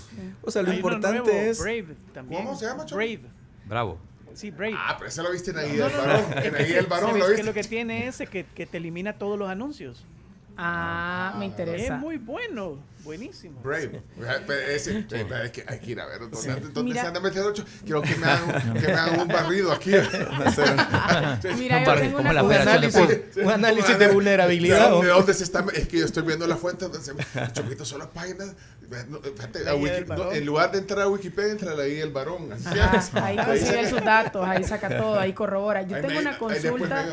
[0.41, 1.61] O sea, lo importante es.
[1.61, 2.45] Brave también.
[2.45, 2.87] ¿Cómo se llama?
[2.87, 3.21] Brave.
[3.67, 3.99] Bravo.
[4.33, 4.75] Sí, Brave.
[4.75, 6.25] Ah, pero ese lo viste en ahí no, el varón.
[6.33, 7.43] en ahí el varón lo viste.
[7.43, 10.07] que lo que tiene es que, que te elimina todos los anuncios.
[10.61, 11.95] Ah, me interesa.
[11.95, 12.79] Es muy bueno.
[13.05, 13.61] Buenísimo.
[13.63, 14.03] Brave.
[14.75, 16.21] Ese, es que hay que ir a ver.
[16.21, 17.53] ¿Dónde, dónde se anda metiendo?
[17.85, 19.91] Quiero que me hagan, que me hagan un barrido aquí.
[21.59, 25.01] Mira, yo tengo una un, análisis, un análisis de vulnerabilidad.
[25.01, 25.65] ¿De dónde se está?
[25.75, 27.13] Es que yo estoy viendo la fuente donde se.
[27.53, 28.55] Chomito, son las páginas.
[28.91, 32.51] en lugar de entrar a Wikipedia, entra ahí el varón.
[33.15, 35.83] ahí consigue sus datos, ahí saca todo, ahí corrobora.
[35.83, 37.07] Yo tengo una consulta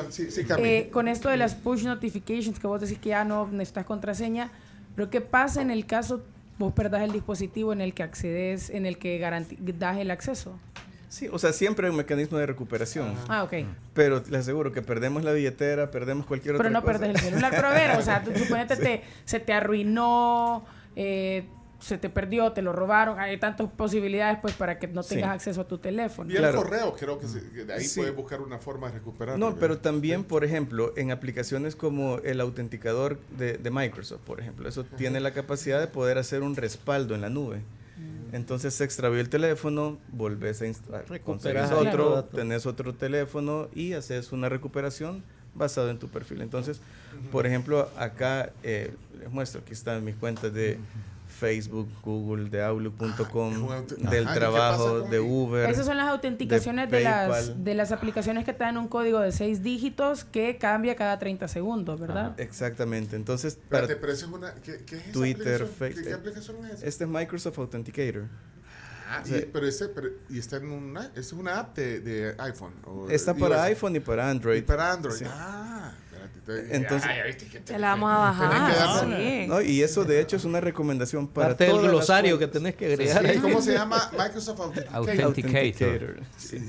[0.57, 4.51] eh, con esto de las push notifications que vos decís que ya no necesitas contraseña.
[4.95, 6.23] Pero ¿qué pasa en el caso
[6.58, 9.19] vos perdás el dispositivo en el que accedes, en el que
[9.77, 10.58] das el acceso?
[11.10, 13.13] Sí, o sea, siempre hay un mecanismo de recuperación.
[13.29, 13.53] Ah, ok.
[13.93, 16.81] Pero les aseguro que perdemos la billetera, perdemos cualquier otra cosa.
[16.81, 17.53] Pero no perdés el celular.
[17.55, 21.45] Pero a ver, o sea, tú, suponete te, se te arruinó, eh,
[21.85, 25.61] se te perdió, te lo robaron, hay tantas posibilidades pues para que no tengas acceso
[25.61, 26.31] a tu teléfono.
[26.31, 29.37] Y el correo, creo que, de ahí puedes buscar una forma de recuperar.
[29.37, 34.83] No, pero también, por ejemplo, en aplicaciones como el autenticador de, Microsoft, por ejemplo, eso
[34.83, 37.57] tiene la capacidad de poder hacer un respaldo en la nube.
[37.57, 38.33] Mm.
[38.33, 44.31] Entonces se extravió el teléfono, volvés a instalar, conseguís otro, tenés otro teléfono y haces
[44.31, 46.41] una recuperación basado en tu perfil.
[46.41, 46.81] Entonces,
[47.31, 50.79] por ejemplo, acá eh, les muestro, aquí están mis cuentas de
[51.35, 55.69] Facebook, Google, de Outlook.com, ah, del trabajo, de Uber.
[55.69, 59.31] Esas son las autenticaciones de, las, de las aplicaciones que te dan un código de
[59.31, 62.39] seis dígitos que cambia cada 30 segundos, ¿verdad?
[62.39, 63.15] exactamente.
[63.15, 66.05] Entonces, para pero eso es una, ¿qué, qué es Twitter, Facebook.
[66.05, 66.85] ¿Qué, aplicación es esa?
[66.85, 68.23] Este es Microsoft Authenticator.
[69.07, 72.73] Ah, pero ese, pero, y está en una, es una app de, de iPhone.
[73.09, 74.57] está para iPhone y para Android.
[74.57, 75.21] Y para Android.
[75.27, 75.93] Ah,
[76.47, 77.10] Entonces,
[77.65, 79.08] te la vamos a bajar.
[79.47, 82.86] No, y eso de hecho es una recomendación para Parte del glosario que tenés que
[82.86, 83.41] agregar.
[83.41, 84.12] ¿Cómo se llama?
[84.12, 85.25] Microsoft Authenticator.
[85.25, 86.19] Authenticator.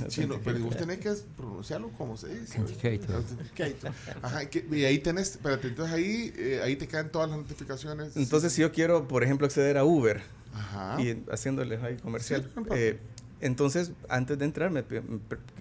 [0.09, 2.59] chino, pero vos tenés que pronunciarlo como se dice.
[2.59, 3.17] Authenticator.
[3.17, 3.93] Authenticator.
[4.23, 8.17] Ajá, y ahí tenés, espérate, entonces ahí, eh, ahí te caen todas las notificaciones.
[8.17, 10.23] Entonces, si yo quiero, por ejemplo, acceder a Uber
[10.55, 11.01] Ajá.
[11.01, 12.99] y haciéndoles ahí comercial, eh,
[13.41, 15.01] entonces antes de entrar me, me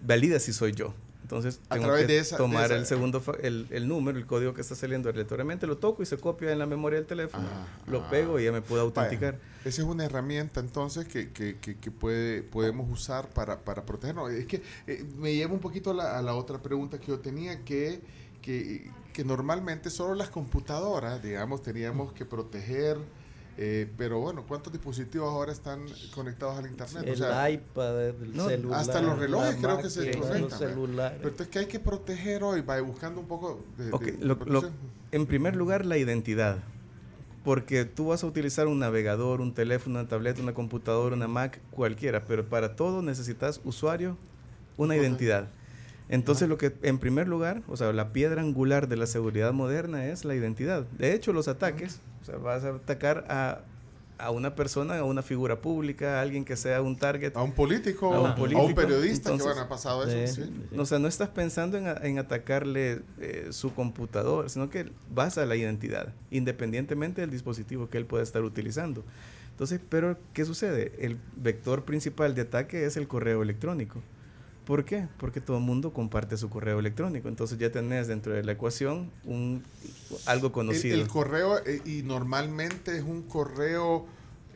[0.02, 0.94] valida si soy yo.
[1.26, 5.66] Entonces tengo que tomar el segundo el, el, número, el código que está saliendo aleatoriamente,
[5.66, 7.48] lo toco y se copia en la memoria del teléfono,
[7.88, 9.40] lo pego y ya me puedo autenticar.
[9.62, 14.30] esa es una herramienta entonces que, que, que, puede, podemos usar para, para protegernos.
[14.30, 17.18] Es que eh, me lleva un poquito a la, a la, otra pregunta que yo
[17.18, 18.02] tenía, que,
[18.44, 23.00] que, que normalmente solo las computadoras, digamos, teníamos que proteger
[23.58, 27.04] eh, pero bueno, ¿cuántos dispositivos ahora están conectados al internet?
[27.08, 28.80] El iPad, el celular.
[28.80, 30.76] Hasta los relojes creo que se conectan.
[30.76, 32.62] Pero entonces, ¿qué hay que proteger hoy?
[32.62, 34.72] Va buscando un poco de.
[35.12, 36.58] en primer lugar, la identidad.
[37.46, 41.62] Porque tú vas a utilizar un navegador, un teléfono, una tableta, una computadora, una Mac,
[41.70, 44.18] cualquiera, pero para todo necesitas usuario,
[44.78, 45.48] una identidad.
[46.10, 50.06] Entonces, lo que en primer lugar, o sea, la piedra angular de la seguridad moderna
[50.06, 50.86] es la identidad.
[50.98, 53.62] De hecho, los ataques, o sea, vas a atacar a,
[54.18, 57.36] a una persona, a una figura pública, a alguien que sea un target.
[57.36, 58.62] A un político, a un, político.
[58.62, 60.44] A un periodista que van a pasado eso.
[60.44, 60.68] Sí.
[60.78, 65.46] O sea, no estás pensando en, en atacarle eh, su computador, sino que vas a
[65.46, 69.04] la identidad, independientemente del dispositivo que él pueda estar utilizando.
[69.50, 70.92] Entonces, pero ¿qué sucede?
[71.00, 74.02] El vector principal de ataque es el correo electrónico.
[74.66, 75.08] ¿Por qué?
[75.20, 77.28] Porque todo el mundo comparte su correo electrónico.
[77.28, 79.64] Entonces ya tenés dentro de la ecuación un,
[80.26, 81.00] algo conocido.
[81.00, 84.06] El, correo, eh, y normalmente es un correo,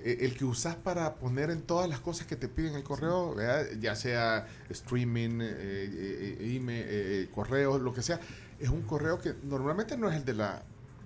[0.04, 3.36] eh, el que usas para poner en todas las cosas que te piden el correo,
[3.80, 8.20] ya sea streaming, eh, email, correo, lo que sea,
[8.60, 10.64] es un correo que normalmente no es el de la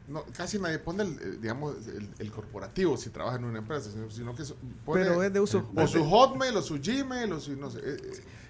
[0.08, 1.76] no, casi nadie pone el, digamos
[2.20, 4.44] el, corporativo si trabaja en una empresa, sino, que
[4.86, 7.80] pone Pero es de uso o su Hotmail o su Gmail o su no sé.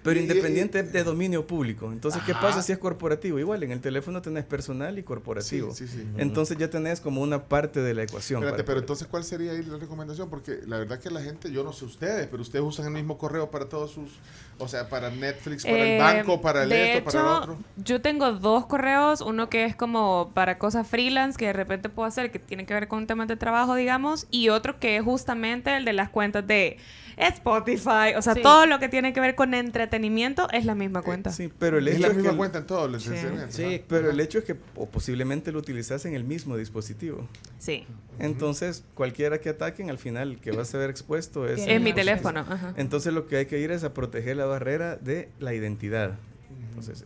[0.04, 1.90] Pero independiente de dominio público.
[1.90, 3.38] Entonces, ¿qué pasa si es corporativo?
[3.38, 5.72] Igual, en el teléfono tenés personal y corporativo.
[5.72, 6.06] Sí, sí, sí.
[6.18, 8.42] Entonces ya tenés como una parte de la ecuación.
[8.42, 10.28] Espérate, pero entonces, ¿cuál sería ahí la recomendación?
[10.28, 13.16] Porque la verdad que la gente, yo no sé ustedes, pero ustedes usan el mismo
[13.16, 14.10] correo para todos sus,
[14.58, 17.58] o sea, para Netflix, para el eh, banco, para el esto, para el otro.
[17.76, 22.06] Yo tengo dos correos, uno que es como para cosas freelance que de repente puedo
[22.06, 25.74] hacer, que tiene que ver con temas de trabajo, digamos, y otro que es justamente
[25.74, 26.76] el de las cuentas de
[27.16, 31.30] Spotify, o sea, todo lo que tiene que ver con entretenimiento es la misma cuenta.
[31.30, 33.10] sí, pero el es la misma cuenta en todo sí.
[33.48, 37.26] sí, pero el hecho es que o posiblemente lo utilizas en el mismo dispositivo.
[37.58, 37.86] Sí.
[38.18, 41.66] Entonces, cualquiera que ataquen, al final que va a ser expuesto es...
[41.66, 42.44] En mi teléfono.
[42.76, 46.18] Entonces, lo que hay que ir es a proteger la barrera de la identidad.
[46.68, 47.04] Entonces,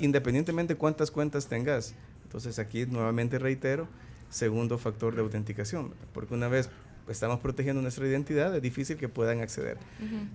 [0.00, 1.94] independientemente cuántas cuentas tengas.
[2.24, 3.88] Entonces, aquí nuevamente reitero,
[4.30, 5.92] segundo factor de autenticación.
[6.12, 6.70] Porque una vez
[7.08, 9.78] estamos protegiendo nuestra identidad, es difícil que puedan acceder.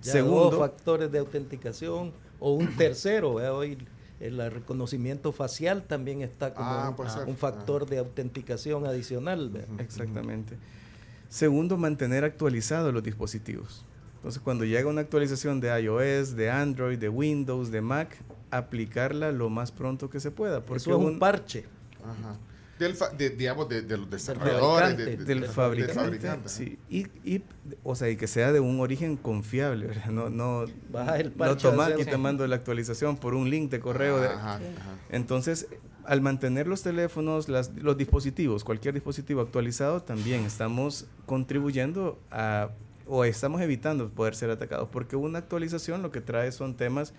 [0.00, 3.78] Segundo, factores de autenticación o un tercero, hoy
[4.20, 6.94] el reconocimiento facial también está como ah,
[7.26, 9.66] un, factor de autenticación adicional.
[9.78, 10.56] Exactamente.
[11.28, 13.84] Segundo, mantener actualizados los dispositivos.
[14.16, 18.14] Entonces, cuando llega una actualización de iOS, de Android, de Windows, de Mac,
[18.50, 20.60] aplicarla lo más pronto que se pueda.
[20.60, 21.64] Porque Eso es un parche.
[22.04, 22.36] Ajá
[22.80, 26.78] del de, digamos de, los desarrolladores del, fabricante, Sí.
[26.88, 27.42] Y, y,
[27.84, 32.04] o sea y que sea de un origen confiable no no el no tomar y
[32.04, 34.18] te mando la actualización por un link de correo
[35.10, 35.68] entonces
[36.04, 42.70] al mantener los teléfonos las, los dispositivos cualquier dispositivo actualizado también estamos contribuyendo a
[43.06, 47.12] o estamos evitando poder ser atacados porque una actualización lo que trae son temas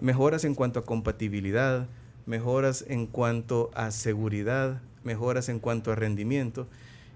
[0.00, 1.88] mejoras en cuanto a compatibilidad
[2.26, 6.66] mejoras en cuanto a seguridad, mejoras en cuanto a rendimiento.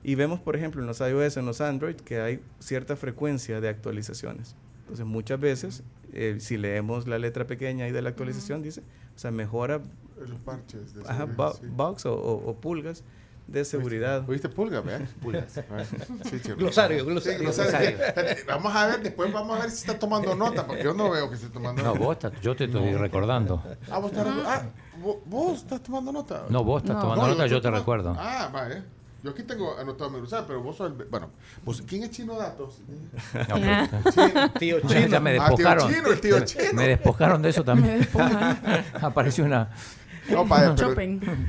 [0.04, 3.68] Y vemos, por ejemplo, en los iOS, en los Android, que hay cierta frecuencia de
[3.68, 4.54] actualizaciones.
[4.82, 8.82] Entonces, muchas veces, eh, si leemos la letra pequeña ahí de la actualización, dice,
[9.14, 9.80] o sea, mejora
[10.26, 13.04] los parches de ajá, bugs o, pulgas
[13.46, 14.28] de seguridad.
[14.28, 14.82] ¿Oíste pulga,
[15.22, 15.60] Pulgas.
[16.24, 17.38] sí, glosario, glosario.
[17.40, 17.98] glosario.
[18.46, 21.28] vamos a ver, después vamos a ver si está tomando nota, porque yo no veo
[21.28, 21.98] que esté tomando nota.
[21.98, 23.62] No, vos yo te estoy recordando.
[23.90, 24.66] Ah, vos estás ah,
[25.26, 26.44] ¿Vos estás tomando nota?
[26.48, 28.14] No, vos estás tomando nota, yo, te recuerdo.
[28.18, 28.82] Ah, vale.
[29.22, 31.06] Yo aquí tengo anotado mi usar, pero vos sos el.
[31.06, 31.30] Bueno,
[31.86, 32.78] ¿quién es Chino Datos?
[33.48, 35.06] No, tío Chino.
[35.08, 35.86] Ya me despojaron.
[35.86, 36.72] Ah, tío Chino, el tío Chino.
[36.74, 38.08] Me despojaron de eso también.
[39.02, 39.70] Apareció una.
[40.30, 40.94] No, vaya, pero,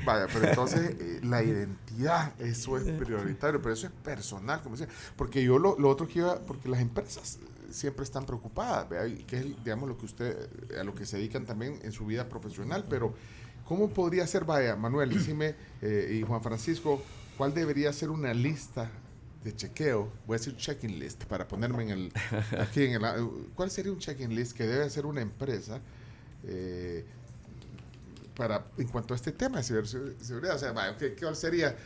[0.05, 4.91] vaya, pero entonces eh, la identidad, eso es prioritario, pero eso es personal, como decía.
[5.15, 7.39] Porque yo lo, lo otro que iba, porque las empresas
[7.71, 9.03] siempre están preocupadas, ¿vea?
[9.25, 12.27] que es, digamos, lo que usted, a lo que se dedican también en su vida
[12.27, 13.13] profesional, pero
[13.69, 15.53] ¿Cómo podría ser, vaya, Manuel, decime,
[15.83, 17.03] y Juan Francisco,
[17.37, 18.89] cuál debería ser una lista
[19.43, 22.13] de chequeo, voy a decir checking list para ponerme en el
[22.59, 25.79] aquí en el ¿cuál sería un checking list que debe hacer una empresa
[26.45, 27.05] eh,
[28.35, 30.55] para en cuanto a este tema de ciberseguridad?
[30.55, 31.77] O sea, ¿qué, ¿cuál sería?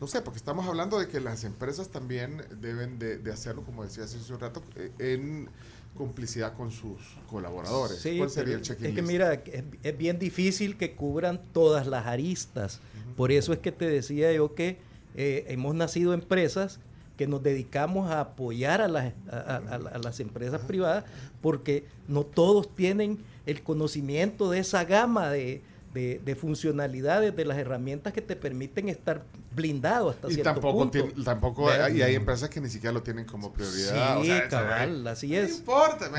[0.00, 4.04] No sé, porque estamos hablando de que las empresas también deben de, hacerlo, como decía
[4.04, 5.48] hace un rato, eh, en
[5.94, 8.02] complicidad con sus colaboradores.
[8.16, 12.80] ¿Cuál sería el checking Es que mira, es, bien difícil que cubran todas las aristas.
[13.16, 14.78] Por eso es que te decía yo que
[15.16, 16.78] eh, hemos nacido empresas
[17.18, 21.04] que nos dedicamos a apoyar a las, a, las empresas privadas
[21.42, 25.60] porque no todos tienen el conocimiento de esa gama de,
[25.92, 29.24] de, funcionalidades de las herramientas que te permiten estar
[29.54, 31.22] blindado hasta y cierto tampoco punto.
[31.24, 34.22] tampoco hay, y hay empresas que ni siquiera lo tienen como prioridad.
[34.22, 35.50] Sí, cabal, así es.
[35.50, 36.10] No importa,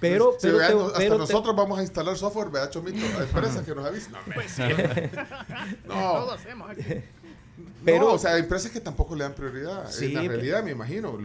[0.00, 2.98] pero, pero, hasta nosotros vamos a instalar software, ¿verdad, Chomito?
[3.18, 4.14] Hay empresas que nos avisan.
[4.24, 4.58] No, pues
[5.86, 6.26] no.
[6.26, 6.82] lo hacemos aquí.
[7.84, 9.90] Pero, o sea, hay empresas que tampoco le dan prioridad.
[10.02, 11.18] en la realidad, me imagino.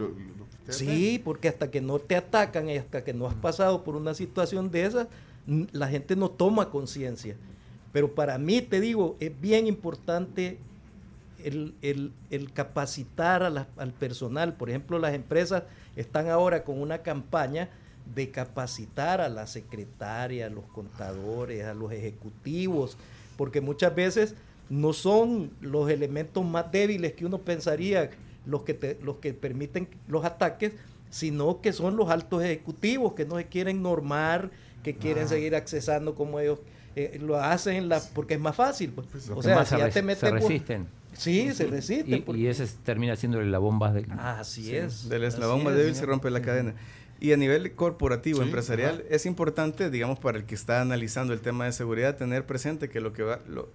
[0.68, 4.14] sí, porque hasta que no te atacan y hasta que no has pasado por una
[4.14, 5.08] situación de esas,
[5.72, 7.36] la gente no toma conciencia.
[7.92, 10.58] Pero para mí, te digo, es bien importante
[11.44, 14.54] el, capacitar al personal.
[14.54, 15.64] Por ejemplo, las empresas
[15.96, 17.68] están ahora con una campaña
[18.14, 22.96] de capacitar a la secretaria, a los contadores, a los ejecutivos,
[23.36, 24.34] porque muchas veces
[24.68, 28.10] no son los elementos más débiles que uno pensaría
[28.46, 30.72] los que, los que permiten los ataques,
[31.10, 34.50] sino que son los altos ejecutivos que no se quieren normar,
[34.82, 35.28] que quieren ah.
[35.28, 36.60] seguir accesando como ellos
[37.04, 38.90] eh, lo hacen la, porque es más fácil.
[38.90, 39.06] Pues.
[39.08, 40.20] pues o sea, si ya te metes...
[40.20, 40.86] Se resisten.
[41.12, 42.24] Sí, se resisten.
[42.34, 44.06] Y, ese termina siendo la bomba de...
[44.18, 45.08] así es.
[45.08, 46.74] Del eslabón más débil se rompe la cadena.
[47.20, 51.66] Y a nivel corporativo, empresarial, es importante, digamos, para el que está analizando el tema
[51.66, 53.68] de seguridad, tener presente que lo que va, lo,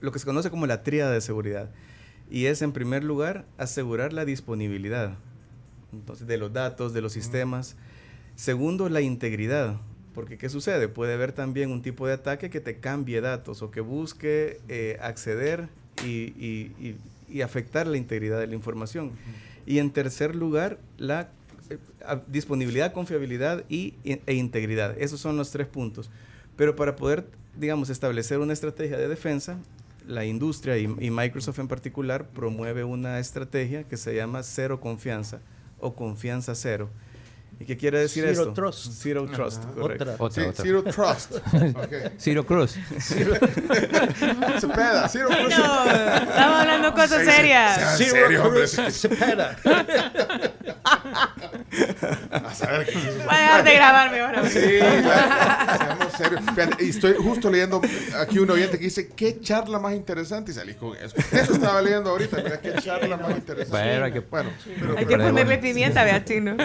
[0.00, 1.70] lo que se conoce como la tríada de seguridad.
[2.30, 5.18] Y es, en primer lugar, asegurar la disponibilidad
[5.92, 7.76] entonces, de los datos, de los sistemas.
[8.34, 9.80] Segundo, la integridad.
[10.16, 10.88] Porque, ¿qué sucede?
[10.88, 14.98] Puede haber también un tipo de ataque que te cambie datos o que busque eh,
[15.00, 15.68] acceder
[16.04, 16.72] y,
[17.44, 19.12] afectar la integridad de la información.
[19.66, 21.28] Y en tercer lugar, la
[21.70, 21.78] eh,
[22.26, 24.96] disponibilidad, confiabilidad y, e integridad.
[24.98, 26.10] Esos son los tres puntos.
[26.56, 27.26] Pero para poder
[27.56, 29.58] digamos, establecer una estrategia de defensa,
[30.06, 35.40] la industria y, Microsoft en particular promueve una estrategia que se llama cero confianza
[35.80, 36.88] o confianza cero.
[37.58, 38.52] ¿Y qué quiere decir Zero esto?
[38.52, 38.92] Trust.
[38.92, 39.64] Zero Trust.
[39.78, 40.16] Otra.
[40.18, 41.36] Otra, Zero Trust.
[41.86, 42.12] Okay.
[42.18, 42.76] Zero Cruz.
[43.00, 43.34] Zero,
[44.60, 45.08] Cepeda.
[45.08, 45.56] Zero Cruz.
[45.56, 47.96] No, estamos hablando cosas serias.
[47.96, 48.76] Zero Cruz.
[48.90, 49.56] Cepeda.
[52.30, 54.48] A saber qué Voy a dejar de grabarme ahora.
[54.48, 54.60] Sí,
[55.02, 56.10] claro.
[56.16, 56.42] serios.
[56.80, 57.80] Y estoy justo leyendo
[58.18, 60.52] aquí un oyente que dice, ¿qué charla más interesante?
[60.52, 61.16] Y salí con eso.
[61.32, 62.36] Eso estaba leyendo ahorita.
[62.42, 63.70] Mira, qué charla más interesante.
[63.70, 66.56] Bueno, hay que, bueno, pero, hay que ponerle pimienta, vea, chino.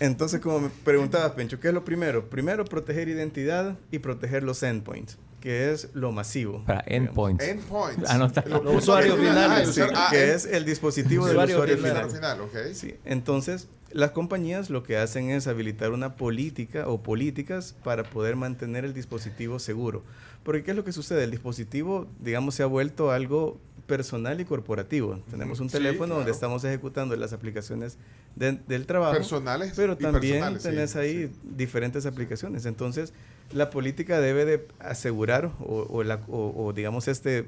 [0.00, 2.30] Entonces, como me preguntabas, Pencho, ¿qué es lo primero?
[2.30, 6.64] Primero, proteger identidad y proteger los endpoints, que es lo masivo.
[6.64, 7.44] Para endpoints.
[7.44, 8.08] Endpoints.
[8.08, 9.80] Ah, los usuarios finales,
[10.10, 12.10] que es el dispositivo del usuario, final.
[12.10, 12.74] final okay.
[12.74, 12.94] sí.
[13.04, 18.84] Entonces, las compañías lo que hacen es habilitar una política o políticas para poder mantener
[18.84, 20.04] el dispositivo seguro.
[20.44, 21.24] Porque ¿qué es lo que sucede?
[21.24, 25.18] El dispositivo, digamos, se ha vuelto algo personal y corporativo.
[25.30, 27.98] Tenemos un teléfono donde estamos ejecutando las aplicaciones
[28.36, 29.14] del trabajo.
[29.14, 29.72] Personales.
[29.74, 32.66] Pero también tenés ahí diferentes aplicaciones.
[32.66, 33.12] Entonces,
[33.50, 37.46] la política debe de asegurar o, la, o digamos, este,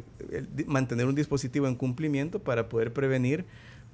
[0.67, 3.45] mantener un dispositivo en cumplimiento para poder prevenir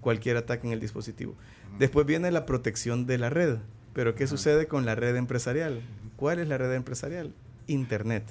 [0.00, 1.34] cualquier ataque en el dispositivo.
[1.78, 3.58] Después viene la protección de la red.
[3.92, 5.80] Pero ¿qué sucede con la red empresarial?
[6.16, 7.32] ¿Cuál es la red empresarial?
[7.66, 8.24] Internet.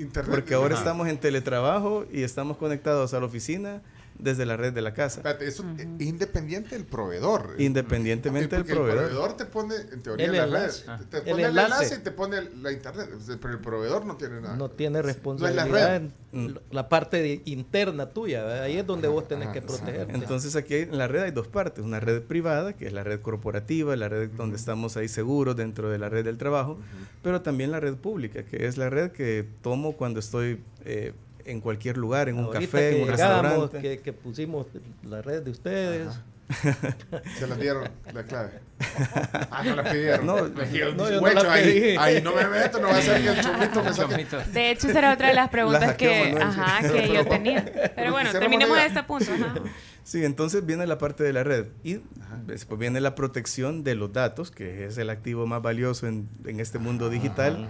[0.00, 0.34] Internet.
[0.34, 3.82] Porque ahora estamos en teletrabajo y estamos conectados a la oficina
[4.22, 5.20] desde la red de la casa.
[5.20, 7.54] Espérate, eso es independiente del proveedor.
[7.58, 9.04] Independientemente del proveedor.
[9.04, 10.70] El proveedor te pone, en teoría, la red.
[11.10, 11.94] Te pone el enlace.
[11.94, 13.08] y te pone la internet.
[13.40, 14.56] Pero el proveedor no tiene nada.
[14.56, 16.54] No tiene responsabilidad en mm.
[16.70, 18.62] la parte interna tuya.
[18.62, 20.14] Ahí es donde vos tenés que protegerte.
[20.14, 21.84] Entonces aquí en la red hay dos partes.
[21.84, 25.90] Una red privada, que es la red corporativa, la red donde estamos ahí seguros dentro
[25.90, 26.78] de la red del trabajo,
[27.22, 30.62] pero también la red pública, que es la red que tomo cuando estoy...
[30.84, 31.12] Eh,
[31.44, 33.80] en cualquier lugar, en un café, en un restaurante.
[33.80, 34.66] Que, que, pusimos
[35.02, 36.08] la red de ustedes.
[37.38, 38.60] Se las dieron la clave.
[39.52, 40.26] Ah, no la pidieron.
[40.26, 41.04] No, no, yo no
[41.50, 44.26] ahí, ahí, no me meto, no va a ser que el chomito me saque.
[44.52, 47.92] De hecho, esa era otra de las preguntas que, ajá, que yo tenía.
[47.94, 49.30] Pero bueno, terminemos de este punto.
[49.32, 49.54] Ajá.
[50.02, 52.00] Sí, entonces viene la parte de la red y
[52.46, 56.58] después viene la protección de los datos, que es el activo más valioso en, en
[56.58, 57.68] este mundo digital,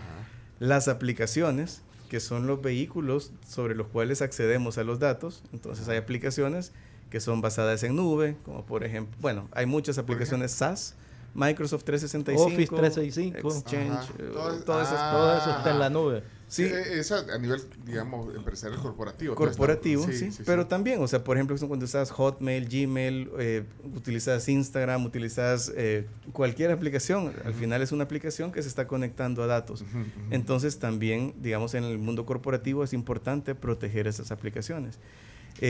[0.59, 5.45] las aplicaciones que son los vehículos sobre los cuales accedemos a los datos.
[5.53, 6.73] Entonces hay aplicaciones
[7.09, 10.97] que son basadas en nube, como por ejemplo, bueno, hay muchas aplicaciones SaaS,
[11.35, 16.25] Microsoft 365, Office 365, Exchange, eh, todo, eso, todo, eso, está en la nube.
[16.51, 19.37] Sí, eh, eso a nivel, digamos, empresarial corporativo.
[19.37, 23.63] Corporativo, sí, pero también, o sea, por ejemplo, cuando usas Hotmail, Gmail, eh,
[23.95, 29.45] utilizas Instagram, utilizas eh, cualquier aplicación, al final es una aplicación que se está conectando
[29.45, 29.85] a datos.
[30.31, 34.99] Entonces también, digamos, en el mundo corporativo es importante proteger esas aplicaciones.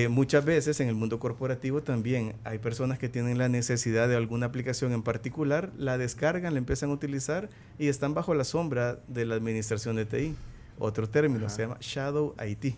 [0.08, 4.46] muchas veces en el mundo corporativo también hay personas que tienen la necesidad de alguna
[4.46, 9.26] aplicación en particular, la descargan, la empiezan a utilizar y están bajo la sombra de
[9.26, 10.36] la administración de TI
[10.80, 12.76] otro término, se llama Shadow IT.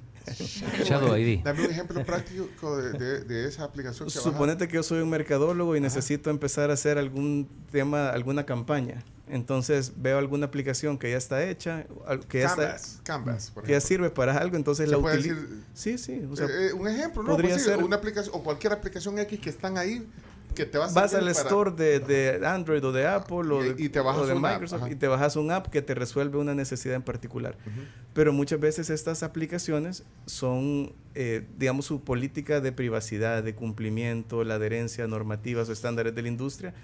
[0.85, 1.43] Shadow ID.
[1.43, 4.09] Dame un ejemplo práctico de, esa aplicación.
[4.09, 8.45] Que Suponete que yo soy un mercadólogo y necesito empezar a hacer algún tema, alguna
[8.45, 9.03] campaña.
[9.29, 11.87] Entonces veo alguna aplicación que ya está hecha,
[12.29, 15.37] que ya, Canvas, Canvas, por que ya sirve para algo, entonces la utilizo.
[15.73, 16.13] Sí, sí.
[16.13, 17.31] Eh, eh, un ejemplo, ¿no?
[17.31, 20.07] Podría pues ser una aplicación o cualquier aplicación X que están ahí
[20.55, 24.35] que te vas, vas al store de, de, Android o de Apple o de, de
[24.35, 27.57] Microsoft y te bajas un app que te resuelve una necesidad en particular.
[28.15, 34.55] Pero muchas veces estas aplicaciones son, eh, digamos, su política de privacidad, de cumplimiento, la
[34.55, 36.75] adherencia a normativas o estándares de la industria.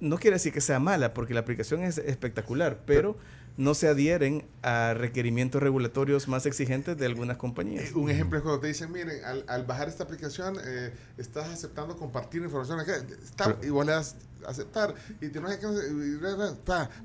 [0.00, 3.16] No quiere decir que sea mala, porque la aplicación es espectacular, pero
[3.56, 7.90] no se adhieren a requerimientos regulatorios más exigentes de algunas compañías.
[7.90, 11.96] Eh, un ejemplo es cuando te dicen, miren, al, bajar esta aplicación eh, estás aceptando
[11.96, 15.40] compartir información, está, y vos le das aceptar y te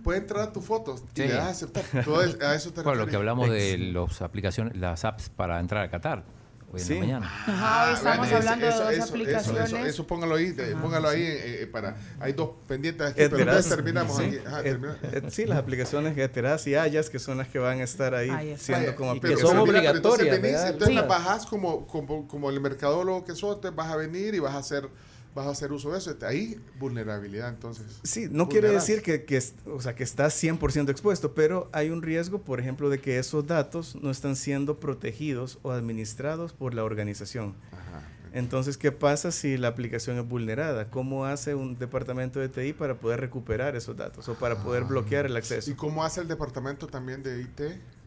[0.03, 2.03] puede entrar a tus fotos y le das aceptar.
[2.03, 5.83] Todo a eso te Bueno, lo que hablamos de los aplicaciones, las apps para entrar
[5.83, 6.23] a Qatar
[6.79, 6.95] sí.
[6.95, 7.25] mañana.
[7.25, 9.73] Ajá, estamos hablando de dos aplicaciones.
[9.87, 11.95] Eso, póngalo ahí, póngalo ahí eh, eh, para.
[12.19, 14.39] Hay dos pendientes aquí, pero terminamos sí.
[14.45, 14.69] aquí.
[15.29, 18.95] sí, las aplicaciones Geteras y Ayas, que son las que van a estar ahí, siendo
[18.95, 20.35] como que son obligatorias.
[20.35, 24.35] Entonces, entonces las bajas como, como, como el mercadólogo que sos, te vas a venir
[24.35, 24.89] y vas a hacer
[25.33, 26.15] vas a hacer uso de eso.
[26.23, 27.85] Ahí, vulnerabilidad, entonces.
[28.03, 32.01] Sí, no quiere decir que, que, o sea, que estás 100% expuesto, pero hay un
[32.01, 36.83] riesgo, por ejemplo, de que esos datos no están siendo protegidos o administrados por la
[36.83, 37.55] organización.
[38.33, 40.89] Entonces, ¿qué pasa si la aplicación es vulnerada?
[40.89, 45.25] ¿Cómo hace un departamento de TI para poder recuperar esos datos o para poder bloquear
[45.25, 45.69] el acceso?
[45.69, 47.61] ¿Y cómo hace el departamento también de IT?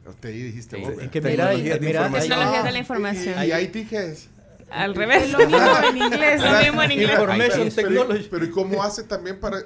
[0.06, 0.94] O TI dijiste vos.
[1.10, 3.34] Tecnología, de la información.
[3.44, 4.30] ¿Y IT qué es?
[4.74, 5.30] Al revés.
[5.32, 6.42] lo mismo en inglés.
[6.42, 7.10] lo mismo en inglés.
[7.12, 8.28] Information Technology.
[8.30, 9.58] Pero, ¿y cómo hace también para...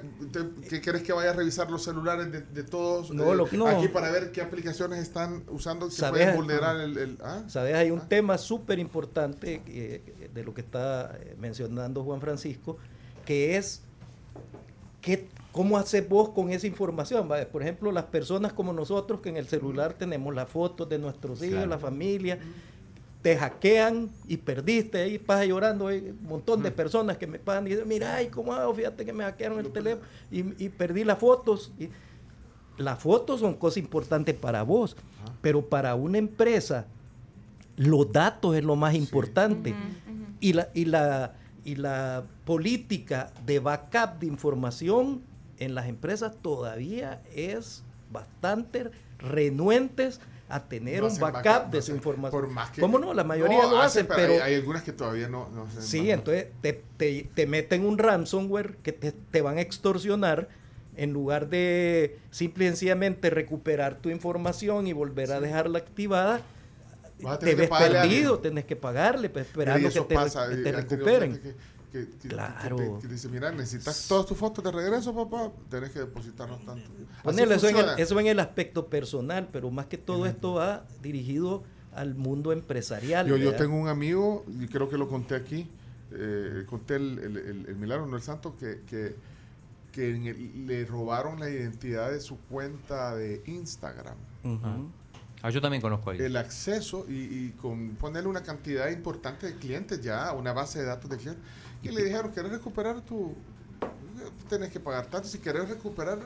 [0.69, 3.11] ¿Qué quieres que vaya a revisar los celulares de, todos?
[3.11, 3.67] No, lo, no.
[3.67, 7.17] Aquí para ver qué aplicaciones están usando que pueden vulnerar el...
[7.23, 7.43] ¿ah?
[7.47, 7.75] ¿Sabes?
[7.75, 8.07] Hay un ah.
[8.07, 12.77] tema súper importante eh, de lo que está eh, mencionando Juan Francisco,
[13.25, 13.81] que es...
[15.01, 17.27] ¿qué, ¿Cómo haces vos con esa información?
[17.51, 21.41] Por ejemplo, las personas como nosotros que en el celular tenemos las fotos de nuestros
[21.43, 22.37] hijos, la familia,
[23.21, 27.67] te hackean y perdiste, ahí pasas llorando, hay un montón de personas que me pasan
[27.67, 28.73] y dicen, mira, ay, ¿cómo hago?
[28.73, 31.73] Fíjate que me hackearon el teléfono y, perdí las fotos.
[31.77, 31.89] Y
[32.77, 34.95] las fotos son cosas importantes para vos,
[35.41, 36.85] pero para una empresa
[37.75, 39.75] los datos es lo más importante.
[40.39, 41.33] Y, la, y, la,
[41.65, 45.21] y la política de backup de información
[45.57, 52.49] en las empresas todavía es bastante renuentes a tener un backup, de su información.
[52.79, 53.13] ¿Cómo no?
[53.13, 57.29] La mayoría lo hacen, pero, hay, algunas que todavía no, no Sí, entonces te, te,
[57.33, 60.49] te, meten un ransomware que te, te, van a extorsionar
[60.97, 66.41] en lugar de simple y sencillamente recuperar tu información y volver a dejarla activada.
[67.39, 70.15] Te ves perdido, tienes que pagarle, pues, esperando que te,
[70.63, 71.53] te recuperen que,
[72.27, 72.99] claro.
[73.01, 76.89] que, dice, mira, necesitas todas tus fotos de regreso, papá, tenés que depositarnos tanto.
[77.25, 81.63] eso, en el, eso en el aspecto personal, pero más que todo esto va dirigido
[81.93, 83.27] al mundo empresarial.
[83.27, 85.67] Yo, yo tengo un amigo, y creo que lo conté aquí,
[86.11, 89.15] eh, conté el, el, el, milagro, no el santo, que, que,
[89.91, 94.17] que le robaron la identidad de su cuenta de Instagram.
[95.41, 99.55] Ah, yo también conozco a El acceso y, y, con ponerle una cantidad importante de
[99.55, 101.43] clientes ya, una base de datos de clientes
[101.81, 103.35] y le dijeron, ¿querés recuperar tu...?
[104.49, 106.19] Tenés que pagar tanto si querés recuperar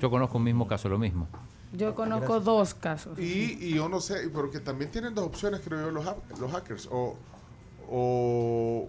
[0.00, 1.28] Yo conozco un mismo caso, lo mismo.
[1.72, 3.18] Yo conozco dos casos.
[3.18, 6.04] Y, y, yo no sé, porque también tienen dos opciones, creo yo, los,
[6.38, 6.88] los hackers.
[6.90, 7.16] O,
[7.88, 8.88] o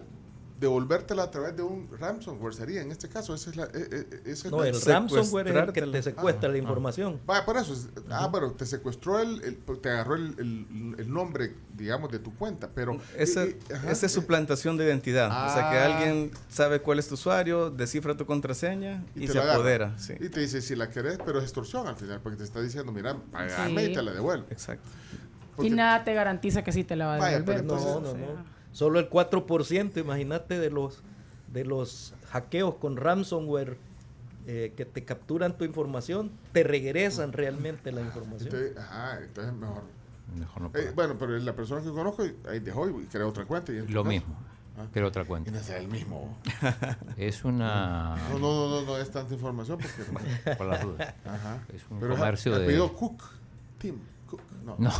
[0.64, 4.50] devolvértela a través de un ransomware sería en este caso ese es la, e, e,
[4.50, 7.20] no el ransomware es el que te secuestra la ah, información.
[7.28, 7.42] Ah.
[7.44, 7.74] por eso
[8.10, 12.98] ah bueno te secuestró el, te agarró el, el, nombre digamos de tu cuenta pero
[13.16, 13.44] esa,
[13.88, 15.86] esa es suplantación de identidad o sea que ah.
[15.86, 20.60] alguien sabe cuál es tu usuario descifra tu contraseña y, se apodera y te dice
[20.62, 23.92] si la querés pero es extorsión al final porque te está diciendo mira pagame y
[23.92, 24.88] te la devuelve exacto.
[25.62, 27.64] Y nada te garantiza que sí te la va a devolver.
[27.64, 28.53] no, no, no.
[28.74, 31.00] Solo el 4%, imagínate, de los,
[31.52, 33.78] de los hackeos con ransomware
[34.48, 38.52] eh, que te capturan tu información, te regresan realmente la información.
[38.52, 39.84] Entonces, ajá, entonces mejor.
[40.36, 43.72] mejor no eh, bueno, pero la persona que conozco ahí dejó y creó otra cuenta.
[43.72, 44.36] Y Lo mismo.
[44.76, 44.88] ¿Ah?
[44.92, 45.50] Creó otra cuenta.
[45.50, 46.36] Y no es el mismo.
[47.16, 48.16] es una.
[48.32, 50.56] No, no, no, no, es tanta información porque.
[50.58, 51.14] Por las dudas.
[51.24, 51.62] Ajá.
[51.72, 52.76] Es un pero comercio de.
[52.76, 53.22] Cook.
[53.78, 54.42] Tim Cook.
[54.64, 54.76] No.
[54.80, 54.92] no.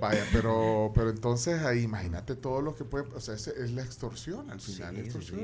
[0.00, 4.48] Vaya, pero, pero entonces ahí imagínate todo lo que puede, o sea, es, la extorsión
[4.50, 5.40] al final, extorsión.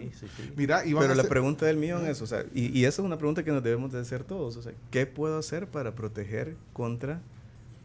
[0.57, 3.43] Mira, pero la pregunta del mío es, o sea, y, y, esa es una pregunta
[3.43, 7.21] que nos debemos de hacer todos, o sea, ¿qué puedo hacer para proteger contra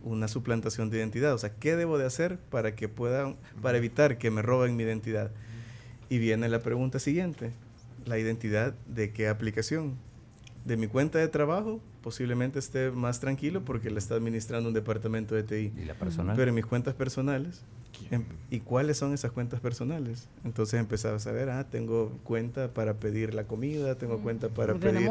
[0.03, 1.33] una suplantación de identidad?
[1.33, 4.83] O sea, ¿qué debo de hacer para que puedan, para evitar que me roben mi
[4.83, 5.31] identidad?
[6.07, 7.51] Y viene la pregunta siguiente,
[8.05, 9.97] ¿la identidad de qué aplicación?
[10.65, 15.35] ¿De mi cuenta de trabajo posiblemente esté más tranquilo porque le está administrando un departamento
[15.35, 15.73] de TI.
[15.77, 16.35] ¿Y la personal?
[16.35, 17.61] Pero en mis cuentas personales,
[18.09, 20.27] em, ¿y cuáles son esas cuentas personales?
[20.43, 25.09] Entonces empezaba a saber, ah, tengo cuenta para pedir la comida, tengo cuenta para pedir,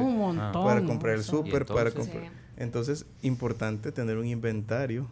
[0.52, 2.32] para comprar el súper, para comprar.
[2.56, 5.06] Entonces, importante tener un inventario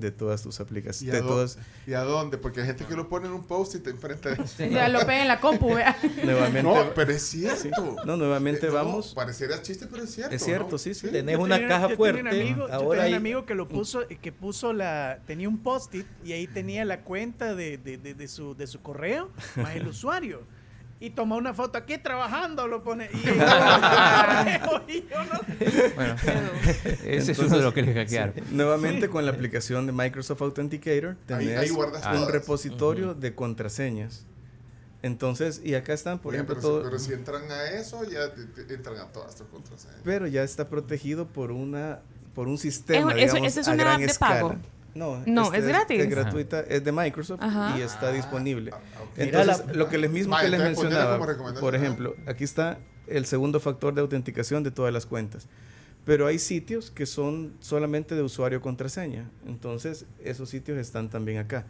[0.00, 1.14] de todas tus aplicaciones.
[1.14, 1.58] ¿Y, de todas...
[1.86, 2.38] ¿Y a dónde?
[2.38, 5.00] Porque hay gente que lo pone en un post y te enfrenta de Ya lo
[5.00, 5.96] pega en la compu, vea.
[6.22, 7.96] nuevamente, no, pero es cierto.
[8.04, 9.14] No, nuevamente eh, vamos.
[9.14, 10.34] pareciera chiste, pero es cierto.
[10.34, 11.08] Es cierto, sí, sí.
[11.08, 12.20] Tenés una caja fuerte.
[12.20, 15.58] Un amigo, ahora yo tenía un amigo que lo puso, que puso la, tenía un
[15.58, 19.74] post-it y ahí tenía la cuenta de, de, de, de su, de su correo más
[19.76, 20.42] el usuario
[20.98, 23.10] y toma una foto aquí trabajando, lo pone.
[23.12, 23.22] Y,
[25.94, 26.14] bueno,
[27.04, 28.34] ese es uno de los que les hackearon.
[28.52, 34.26] Nuevamente con la aplicación de Microsoft Authenticator tenés un repositorio de contraseñas.
[35.02, 38.32] Entonces, y acá están, por ejemplo, pero, pero, si entran a eso, ya
[38.68, 40.00] entran a todas estas contraseñas.
[40.02, 42.00] Pero ya está protegido por una
[42.34, 44.58] por un sistema, digamos, es a gran escala.
[44.96, 46.00] No, no es, gratis.
[46.00, 47.40] Es gratuita, es de Microsoft
[47.76, 48.70] y está disponible.
[48.74, 48.78] Ah,
[49.16, 51.18] Entonces, lo que les mismo que les mencionaba,
[51.60, 55.48] por ejemplo, aquí está el segundo factor de autenticación de todas las cuentas.
[56.04, 59.28] Pero hay sitios que son solamente de usuario contraseña.
[59.46, 61.66] Entonces, esos sitios están también acá.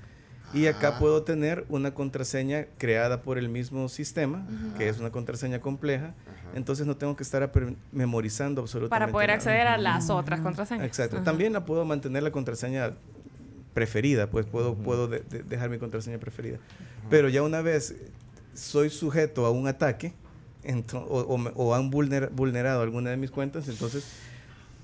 [0.52, 0.98] Y acá ah.
[0.98, 4.46] puedo tener una contraseña creada por el mismo sistema,
[4.78, 6.14] que es una contraseña compleja.
[6.54, 7.50] Entonces no tengo que estar
[7.92, 8.90] memorizando absolutamente.
[8.90, 10.86] Para poder acceder a las otras contraseñas.
[10.86, 11.22] Exacto.
[11.22, 12.92] También la puedo mantener la contraseña
[13.76, 16.56] preferida, pues puedo, puedo dejar mi contraseña preferida.
[17.10, 17.94] Pero ya una vez
[18.54, 20.14] soy sujeto a un ataque
[20.94, 24.04] o, han vulnerado alguna de mis cuentas, entonces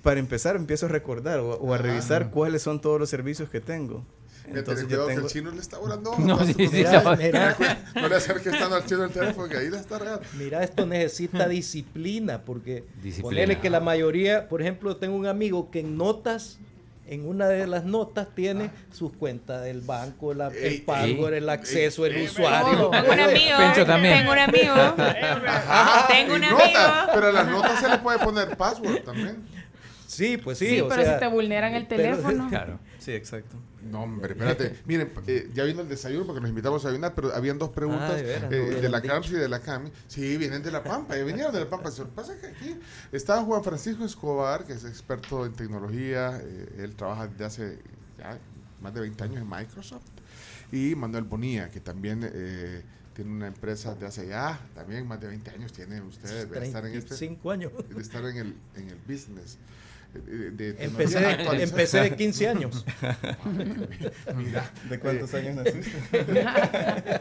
[0.03, 4.05] para empezar empiezo a recordar o, a revisar cuáles son todos los servicios que tengo.
[4.47, 5.23] Entonces yo tengo...
[5.23, 6.15] que el chino le está volando.
[6.19, 7.57] No, sí, sí, mira, mira.
[7.95, 10.23] No le acerques al chino el teléfono que ahí la está regando.
[10.37, 13.59] Mira, esto necesita disciplina porque disciplina.
[13.59, 16.59] que la mayoría, por ejemplo, tengo un amigo que en notas
[17.13, 22.07] en una de las notas tiene sus cuentas del banco, la, el password, el acceso,
[22.07, 22.89] el usuario.
[22.89, 23.85] Tengo un amigo.
[23.87, 24.19] también.
[24.19, 24.75] Tengo un amigo.
[26.09, 26.81] tengo un amigo.
[27.15, 29.45] pero a las notas se le puede poner password también.
[30.07, 30.69] Sí, pues sí.
[30.69, 32.49] Sí, pero si te vulneran el teléfono.
[32.51, 32.79] claro.
[33.03, 33.57] Sí, exacto.
[33.91, 34.79] No, hombre, espérate.
[34.87, 38.21] Miren, eh, ya vino el desayuno porque nos invitamos a desayunar, pero habían dos preguntas
[38.21, 39.91] eh, de, la CAMS y de la CAMI.
[40.07, 41.91] Sí, vienen de La Pampa, eh, vinieron de La Pampa.
[41.91, 42.79] Lo que pasa es que aquí
[43.11, 46.41] está Juan Francisco Escobar, que es experto en tecnología.
[46.79, 47.79] él trabaja desde hace
[48.19, 48.39] ya
[48.81, 50.07] más de 20 años en Microsoft.
[50.71, 52.21] Y Manuel Bonilla, que también
[53.15, 55.73] tiene una empresa de hace ya también más de 20 años.
[55.73, 57.37] Tiene usted de estar en este.
[57.51, 57.73] años.
[57.89, 59.59] De estar en el, en el business.
[60.13, 62.85] De, empecé, de, empecé de 15 años.
[64.37, 64.71] Mira.
[64.91, 66.25] ¿De cuántos años naciste?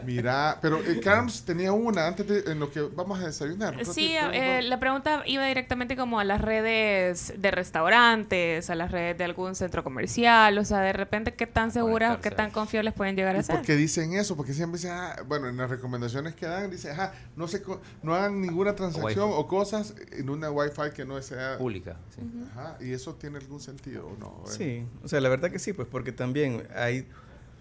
[0.04, 3.82] Mira, pero eh, Carms tenía una antes de en lo que vamos a desayunar.
[3.86, 9.16] Sí, eh, la pregunta iba directamente como a las redes de restaurantes, a las redes
[9.16, 12.92] de algún centro comercial, o sea, de repente qué tan seguras o qué tan confiables
[12.92, 13.56] pueden llegar a ser.
[13.56, 14.36] ¿Por qué dicen eso?
[14.36, 17.62] Porque siempre dicen, ah, bueno, en las recomendaciones que dan, dice, ajá, no, se,
[18.02, 21.96] no hagan ninguna transacción o, cosas en una Wi-Fi que no sea pública.
[22.14, 22.22] Sí.
[22.52, 24.42] Ajá, ¿Y eso tiene algún sentido o no?
[24.46, 27.06] Sí, o sea, la verdad que sí, pues porque también hay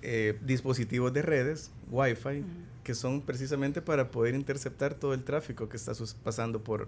[0.02, 2.44] eh, dispositivos de redes, Wi-Fi,
[2.84, 5.94] que son precisamente para poder interceptar todo el tráfico que está
[6.24, 6.88] pasando por,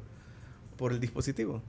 [0.78, 1.62] por el dispositivo.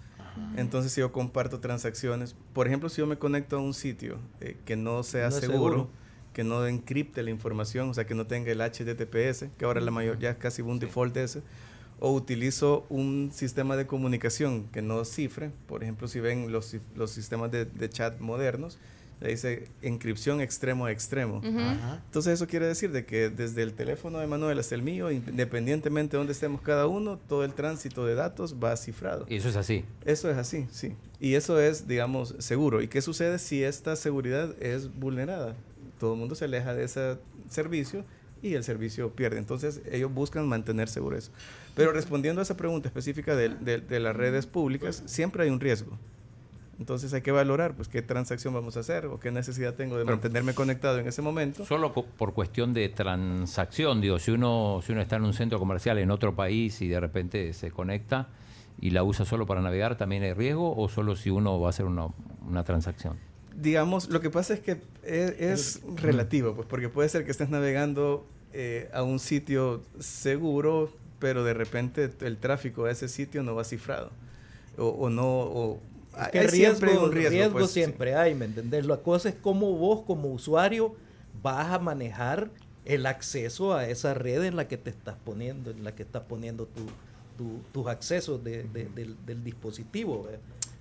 [0.57, 4.57] Entonces, si yo comparto transacciones, por ejemplo, si yo me conecto a un sitio eh,
[4.65, 5.89] que no sea seguro,
[6.33, 9.93] que no encripte la información, o sea, que no tenga el HTTPS, que ahora la
[9.93, 11.43] mayor ya es casi un default de ese,
[12.01, 17.11] o utilizo un sistema de comunicación que no cifre, por ejemplo, si ven los, los
[17.11, 18.79] sistemas de, chat modernos,
[19.21, 21.41] dice encripción extremo a extremo.
[21.43, 26.13] Entonces eso quiere decir de que desde el teléfono de Manuel hasta el mío, independientemente
[26.13, 29.25] de donde estemos cada uno, todo el tránsito de datos va cifrado.
[29.29, 29.85] Y eso es así.
[30.05, 30.95] Eso es así, sí.
[31.21, 32.83] Y eso es, digamos, seguro.
[32.83, 35.55] ¿Y qué sucede si esta seguridad es vulnerada?
[35.99, 37.17] Todo el mundo se aleja de ese
[37.49, 38.05] servicio
[38.45, 39.39] y el servicio pierde.
[39.39, 41.33] Entonces ellos buscan mantener seguro eso.
[41.75, 45.99] Pero respondiendo a esa pregunta específica de, de las redes públicas, siempre hay un riesgo.
[46.79, 50.05] Entonces hay que valorar pues qué transacción vamos a hacer o qué necesidad tengo de
[50.05, 51.65] mantenerme conectado en ese momento.
[51.65, 55.99] Solo por cuestión de transacción, digo, si uno si uno está en un centro comercial
[55.99, 58.29] en otro país y de repente se conecta
[58.81, 61.71] y la usa solo para navegar, también hay riesgo o solo si uno va a
[61.71, 63.17] hacer una, transacción.
[63.55, 68.27] Digamos, lo que pasa es que es, relativo, pues porque puede ser que estés navegando
[68.55, 73.65] eh, a un sitio seguro, pero de repente el tráfico a ese sitio no va
[73.65, 74.11] cifrado
[74.79, 75.81] o, o no o,
[76.31, 78.87] que riesgo, siempre, riesgo, riesgo pues, siempre hay, ¿me entendés?
[78.87, 80.95] La cosa es cómo vos como usuario
[81.43, 82.51] vas a manejar
[82.85, 86.23] el acceso a esa red en la que te estás poniendo, en la que estás
[86.23, 86.69] poniendo
[87.73, 90.29] tus accesos del, dispositivo.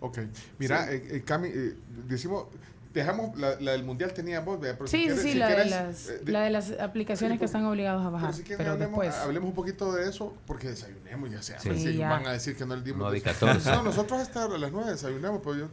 [0.02, 0.20] Ok,
[0.60, 1.74] mira, eh, eh, Cami, eh,
[2.08, 2.46] decimos,
[2.94, 7.40] dejamos la, del mundial teníamos sí sí la, de las, eh, la de las aplicaciones
[7.40, 9.16] que están obligados a bajar pero, hablemos, después.
[9.16, 12.76] hablemos un poquito de eso porque desayunemos ya sea sí, van a decir que no
[12.76, 15.68] el dimos no, no nosotros hasta las nueve desayunamos pero yo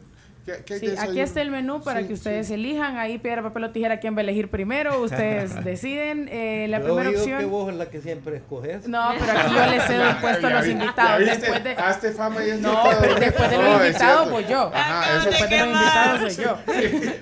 [0.45, 2.97] sí, aquí está el menú para que ustedes elijan.
[2.97, 5.01] Ahí piedra, papel o tijera quién va a elegir primero.
[5.01, 6.27] Ustedes deciden.
[6.31, 7.39] Eh, la primera opción.
[7.39, 8.87] que vos es la que siempre escoges.
[8.87, 11.25] No, pero aquí yo le cedo el puesto a los invitados.
[11.25, 11.71] después de...
[11.71, 14.71] Hazte fama y No, pero después de los invitados, pues yo.
[14.73, 16.57] Ajá, eso después de los invitados soy yo.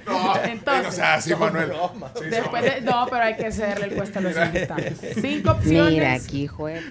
[0.06, 1.72] No, Entonces, o sea, sí, Manuel.
[2.30, 4.86] después de, no, pero hay que cederle el puesto a los invitados.
[5.22, 5.94] Cinco opciones.
[5.94, 6.84] Mira aquí, juez.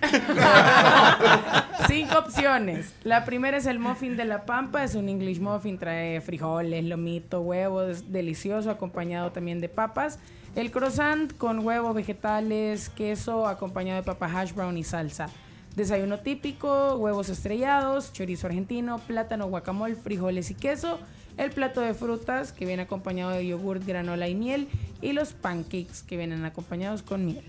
[1.87, 2.93] Cinco opciones.
[3.05, 4.83] La primera es el muffin de la pampa.
[4.85, 5.79] Es un English muffin.
[5.79, 10.19] Trae frijoles, lomito, huevos, delicioso, acompañado también de papas.
[10.57, 15.29] El croissant con huevos, vegetales, queso, acompañado de papa hash brown y salsa.
[15.77, 20.99] Desayuno típico, huevos estrellados, chorizo argentino, plátano, guacamole, frijoles y queso.
[21.37, 24.69] El plato de frutas que viene acompañado de yogur, granola y miel.
[25.01, 27.45] Y los pancakes que vienen acompañados con miel.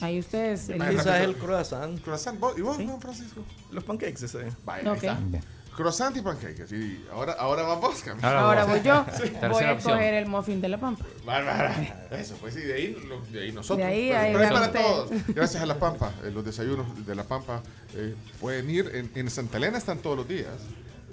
[0.00, 0.68] Ahí ustedes.
[0.68, 2.00] El es el croissant.
[2.02, 2.38] Croissant.
[2.56, 3.44] ¿Y vos, Francisco?
[3.70, 4.50] Los pancakes, ese.
[4.64, 5.10] Vaya, okay.
[5.76, 6.72] Croissant y pancakes.
[6.72, 9.04] Y ahora, ahora vamos, Ahora, ahora voy yo.
[9.50, 11.04] voy a coger el muffin de la pampa.
[11.24, 12.08] Bárbara.
[12.10, 12.96] Eso, pues sí, de ahí,
[13.30, 13.78] de ahí nosotros.
[13.78, 15.10] De ahí, ahí pero, para todos.
[15.28, 16.12] Gracias a la pampa.
[16.24, 17.62] Eh, los desayunos de la pampa
[17.94, 18.90] eh, pueden ir.
[18.94, 20.48] En, en, Santa Elena están todos los días.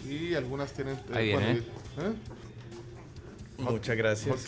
[0.10, 0.96] Y algunas tienen.
[0.96, 1.52] Eh, ahí viene.
[1.52, 1.64] ¿eh?
[3.58, 4.48] Muchas gracias.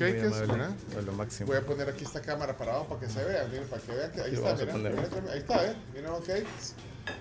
[1.05, 1.47] Lo máximo.
[1.47, 3.91] Voy a poner aquí esta cámara para abajo para que se vea, miren, para que
[3.91, 5.75] vean que ahí está, miren, ahí está, ¿eh?
[5.93, 6.73] Miren cakes,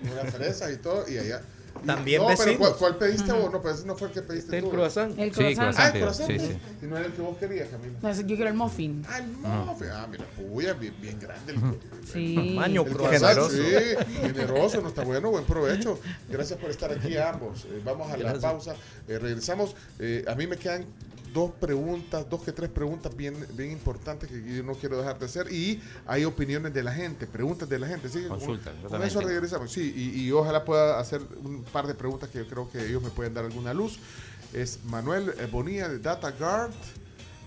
[0.02, 1.42] una fresa y todo, y allá
[1.84, 3.52] también no, pero ¿cuál, pediste vos?
[3.52, 4.70] No, pues no fue el que pediste el tú.
[4.70, 5.18] Croissant.
[5.18, 5.74] El croissant.
[5.78, 6.30] Ah, el croissant.
[6.30, 6.58] Sí, sí.
[6.82, 7.98] Y no era el que vos querías, Camila.
[8.02, 9.04] No, yo quiero el muffin.
[9.08, 9.88] Ah, el muffin.
[9.90, 11.52] Ah, mira, puya, bien, bien grande.
[11.52, 12.54] El, sí.
[12.56, 13.50] Maño generoso.
[13.50, 13.62] Sí,
[14.20, 16.00] generoso, no está bueno, buen provecho.
[16.28, 17.64] Gracias por estar aquí ambos.
[17.66, 18.74] Eh, vamos a la pausa.
[19.06, 19.74] Eh, regresamos.
[19.98, 20.84] Eh, a mí me quedan
[21.32, 25.26] dos preguntas, dos que tres preguntas bien, bien importantes que yo no quiero dejar de
[25.26, 28.08] hacer y hay opiniones de la gente, preguntas de la gente.
[28.08, 28.24] ¿sí?
[28.28, 28.72] Consulta.
[28.86, 29.72] Con, eso regresamos.
[29.72, 33.10] Sí, y, ojalá pueda hacer un par de preguntas que yo creo que ellos me
[33.10, 33.98] pueden dar alguna luz.
[34.52, 36.72] Es Manuel eh, Bonilla de Data Guard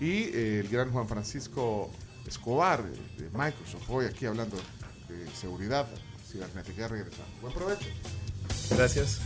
[0.00, 1.90] y eh, el gran Juan Francisco
[2.26, 3.88] Escobar de Microsoft.
[3.88, 4.56] Hoy aquí hablando
[5.08, 5.86] de seguridad
[6.30, 6.88] cibernética.
[6.88, 7.40] Regresamos.
[7.40, 7.86] Buen provecho.
[8.70, 9.20] Gracias.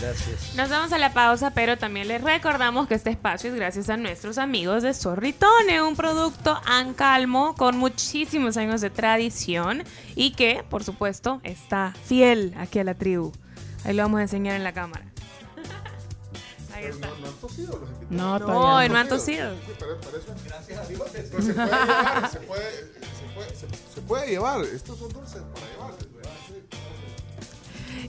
[0.00, 0.54] Gracias.
[0.54, 3.96] Nos vamos a la pausa, pero también les recordamos que este espacio es gracias a
[3.96, 9.84] nuestros amigos de Sorritone, un producto Ancalmo con muchísimos años de tradición
[10.14, 13.32] y que, por supuesto, está fiel aquí a la tribu.
[13.84, 15.04] Ahí lo vamos a enseñar en la cámara.
[16.74, 17.08] Ahí está.
[17.08, 18.10] No, no, han tosido los invitados.
[18.10, 19.54] No, no, no han tosido.
[20.46, 21.10] Gracias a Dios.
[21.10, 24.64] se puede llevar, se puede, se puede, se, puede llevar.
[24.64, 26.11] Estos son dulces para llevar.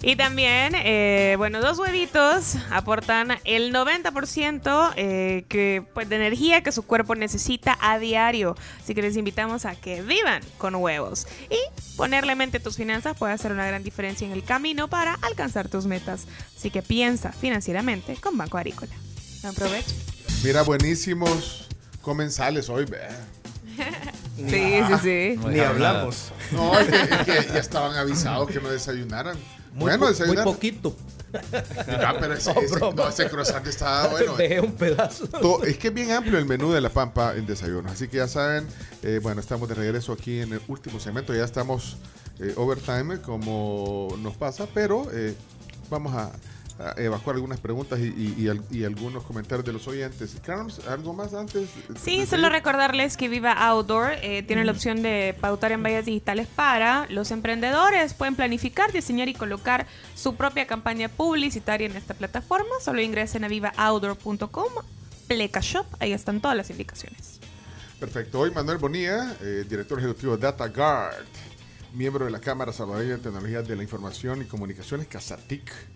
[0.01, 6.71] Y también, eh, bueno, dos huevitos aportan el 90% eh, que, pues, de energía que
[6.71, 8.55] su cuerpo necesita a diario.
[8.81, 11.27] Así que les invitamos a que vivan con huevos.
[11.49, 11.57] Y
[11.95, 15.69] ponerle mente a tus finanzas puede hacer una gran diferencia en el camino para alcanzar
[15.69, 16.25] tus metas.
[16.57, 18.93] Así que piensa financieramente con Banco Agrícola.
[19.41, 19.93] Buen provecho.
[20.43, 21.67] Mira, buenísimos
[22.01, 22.85] comensales hoy.
[24.37, 25.39] Sí, sí, sí.
[25.47, 26.31] Ni hablamos.
[26.51, 29.37] No, es que ya estaban avisados que no desayunaran.
[29.73, 30.95] Muy, bueno, muy poquito.
[31.33, 34.35] No, pero ese, no, ese, croissant está bueno.
[34.35, 35.27] Dejé un pedazo.
[35.65, 37.89] es que es bien amplio el menú de la Pampa en desayuno.
[37.89, 38.67] Así que ya saben,
[39.01, 41.33] eh, bueno, estamos de regreso aquí en el último segmento.
[41.33, 41.97] Ya estamos
[42.39, 45.35] eh, overtime, como nos pasa, pero eh,
[45.89, 46.31] vamos a
[46.97, 50.35] evacuar algunas preguntas y, algunos comentarios de los oyentes.
[50.45, 51.69] Carlos, ¿algo más antes?
[52.01, 56.47] Sí, solo recordarles que Viva Outdoor eh, tiene la opción de pautar en vallas digitales
[56.47, 58.13] para los emprendedores.
[58.13, 62.69] Pueden planificar, diseñar y colocar su propia campaña publicitaria en esta plataforma.
[62.81, 64.73] Solo ingresen a vivaoutdoor.com,
[65.27, 67.39] Pleca Shop, ahí están todas las indicaciones.
[67.99, 68.39] Perfecto.
[68.41, 71.25] Hoy Manuel Bonilla, eh, director ejecutivo de DataGuard,
[71.93, 75.92] miembro de la Cámara Salvadoreña de Tecnologías de la Información y Comunicaciones, CASATIC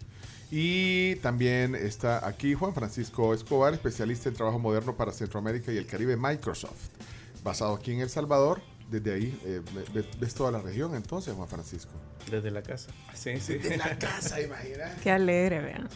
[0.50, 5.86] y también está aquí Juan Francisco Escobar, especialista en trabajo moderno para Centroamérica y el
[5.86, 6.90] Caribe Microsoft,
[7.44, 8.62] basado aquí en El Salvador.
[8.90, 9.62] Desde ahí eh,
[10.18, 11.92] ves toda la región entonces, Juan Francisco.
[12.32, 12.90] Desde la casa.
[13.14, 13.56] Sí, sí.
[13.58, 15.02] Desde la casa, imagínate.
[15.04, 15.90] Qué alegre, vean.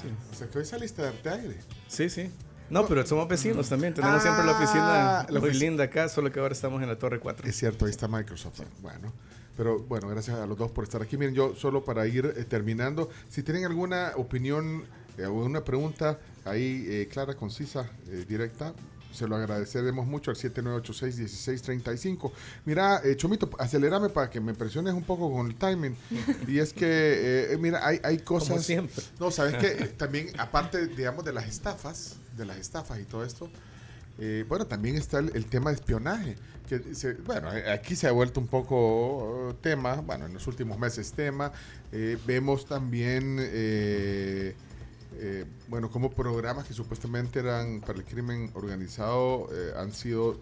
[0.00, 0.08] Sí.
[0.30, 1.56] O sea que hoy saliste de arte aire.
[1.88, 2.30] Sí, sí.
[2.70, 3.94] No, pero somos vecinos también.
[3.94, 7.18] Tenemos siempre la oficina ah, muy linda acá, solo que ahora estamos en la Torre
[7.18, 7.48] 4.
[7.48, 8.60] Es cierto, ahí está Microsoft.
[8.80, 9.12] Bueno.
[9.56, 11.16] Pero bueno, gracias a los dos por estar aquí.
[11.16, 14.84] Miren, yo solo para ir eh, terminando, si tienen alguna opinión,
[15.16, 17.88] eh, alguna pregunta ahí eh, clara, concisa,
[18.28, 18.74] directa,
[19.12, 22.32] se lo agradeceremos mucho al 7986-1635.
[22.64, 25.96] Mira, Chomito, acelérame para que me presiones un poco con el timing.
[26.48, 28.48] y es que, mira, hay, hay cosas...
[28.48, 29.04] Como siempre.
[29.20, 33.48] No, sabes que también, aparte, digamos, de las estafas, de las estafas y todo esto,
[34.48, 36.36] bueno, también está el, tema de espionaje
[36.68, 36.78] que
[37.26, 41.12] bueno, eh, aquí se ha vuelto un poco uh, tema, bueno, en los últimos meses
[41.12, 41.52] tema.
[41.92, 44.54] Eh, vemos también, eh,
[45.68, 49.48] bueno, como programas que supuestamente eran para el crimen organizado
[49.78, 50.40] han sido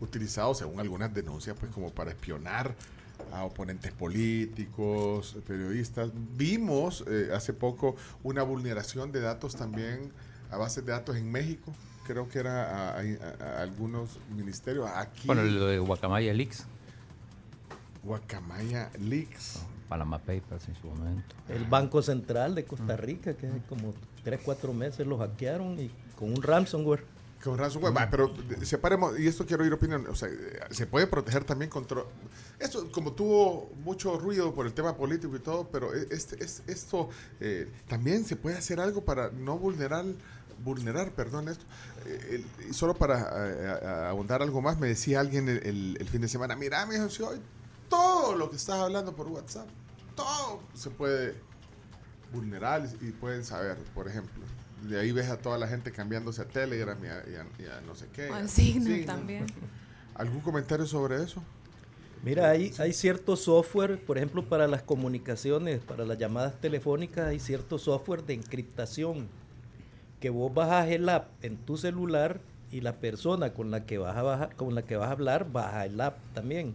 [0.00, 2.74] utilizados, según algunas denuncias, pues como para espionar
[3.30, 6.10] a oponentes políticos, periodistas.
[6.36, 10.12] Vimos hace poco una vulneración de datos también
[10.50, 11.72] a bases de datos en México
[12.04, 14.88] creo que era a, algunos ministerios.
[14.94, 15.26] Aquí.
[15.26, 16.66] Bueno, lo de Guacamaya Leaks.
[18.02, 19.60] Guacamaya Leaks.
[19.88, 21.34] Panama Papers en su momento.
[21.48, 23.94] El Banco Central de Costa Rica, que como
[24.24, 27.04] 3, 4 meses lo hackearon y con un ransomware.
[27.42, 28.32] Con ransomware, pero
[28.62, 30.30] separemos, y esto quiero ir opinión, o sea,
[30.70, 32.02] se puede proteger también contra...
[32.58, 36.62] Esto como tuvo mucho ruido por el tema político y todo, pero e, este, es,
[36.66, 40.06] esto eh, también se puede hacer algo para no vulnerar
[40.62, 41.64] vulnerar, perdón, esto.
[42.06, 46.84] Eh, solo para eh, abundar algo más, me decía alguien el, fin de semana, mira,
[46.86, 47.40] mi hijo, hoy
[47.88, 49.68] todo lo que estás hablando por WhatsApp,
[50.16, 51.34] todo se puede
[52.32, 54.44] vulnerar y pueden saber, por ejemplo.
[54.82, 58.30] De ahí ves a toda la gente cambiándose a Telegram y a, no sé qué.
[58.30, 59.46] O también.
[60.14, 61.42] ¿Algún comentario sobre eso?
[62.22, 67.38] Mira, hay, hay cierto software, por ejemplo, para las comunicaciones, para las llamadas telefónicas, hay
[67.38, 69.28] cierto software de encriptación
[70.24, 72.40] que vos bajas el app en tu celular
[72.72, 75.52] y la persona con la que vas a bajar, con la que vas a hablar
[75.52, 76.74] baja el app también.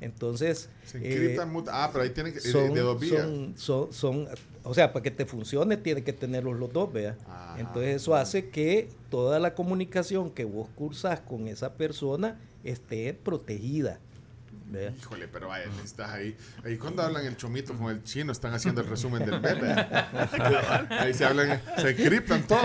[0.00, 1.36] Entonces, eh,
[1.70, 3.28] ah, pero ahí tiene que son, de dos vías.
[3.56, 4.28] Son, son,
[4.62, 7.18] o sea, para que te funcione tiene que tenerlos los dos, vea.
[7.26, 13.12] Ah, Entonces eso hace que toda la comunicación que vos cursas con esa persona esté
[13.12, 14.00] protegida.
[14.98, 16.36] Híjole, pero vaya, estás ahí.
[16.64, 19.72] Ahí cuando hablan el chomito con el chino, están haciendo el resumen del meme.
[20.90, 22.62] ahí se hablan, se encriptan todo.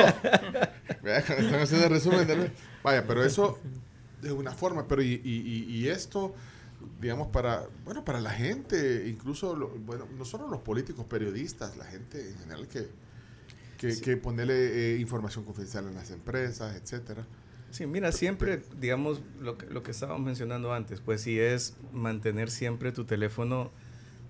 [1.03, 2.51] Están haciendo el resumen del meme.
[2.83, 3.59] Vaya, pero eso
[4.21, 6.33] de una forma, pero y, y, esto,
[6.99, 12.29] digamos, para, bueno, para la gente, incluso, bueno, no solo los políticos, periodistas, la gente
[12.29, 12.89] en general que,
[13.77, 17.25] que, que ponerle eh, información confidencial en las empresas, etcétera.
[17.71, 22.51] Sí, mira, siempre, digamos, lo que, lo que estábamos mencionando antes, pues sí es mantener
[22.51, 23.71] siempre tu teléfono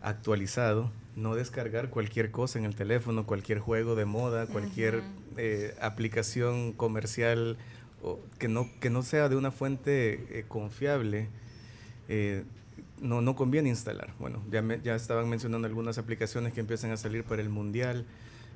[0.01, 5.01] actualizado, no descargar cualquier cosa en el teléfono, cualquier juego de moda, cualquier
[5.37, 7.57] eh, aplicación comercial
[8.03, 11.27] o que, no, que no sea de una fuente eh, confiable.
[12.09, 12.43] Eh,
[12.99, 14.13] no, no conviene instalar.
[14.19, 18.05] Bueno, ya, ya estaban mencionando algunas aplicaciones que empiezan a salir para el mundial.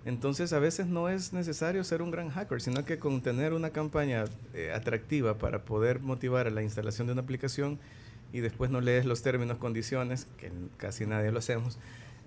[0.06, 3.72] Entonces a veces no es necesario ser un gran hacker, sino que con tener una
[3.72, 7.80] campaña eh, atractiva para poder motivar a la instalación de una aplicación
[8.32, 11.80] y después no lees los términos, condiciones, que casi nadie lo hacemos,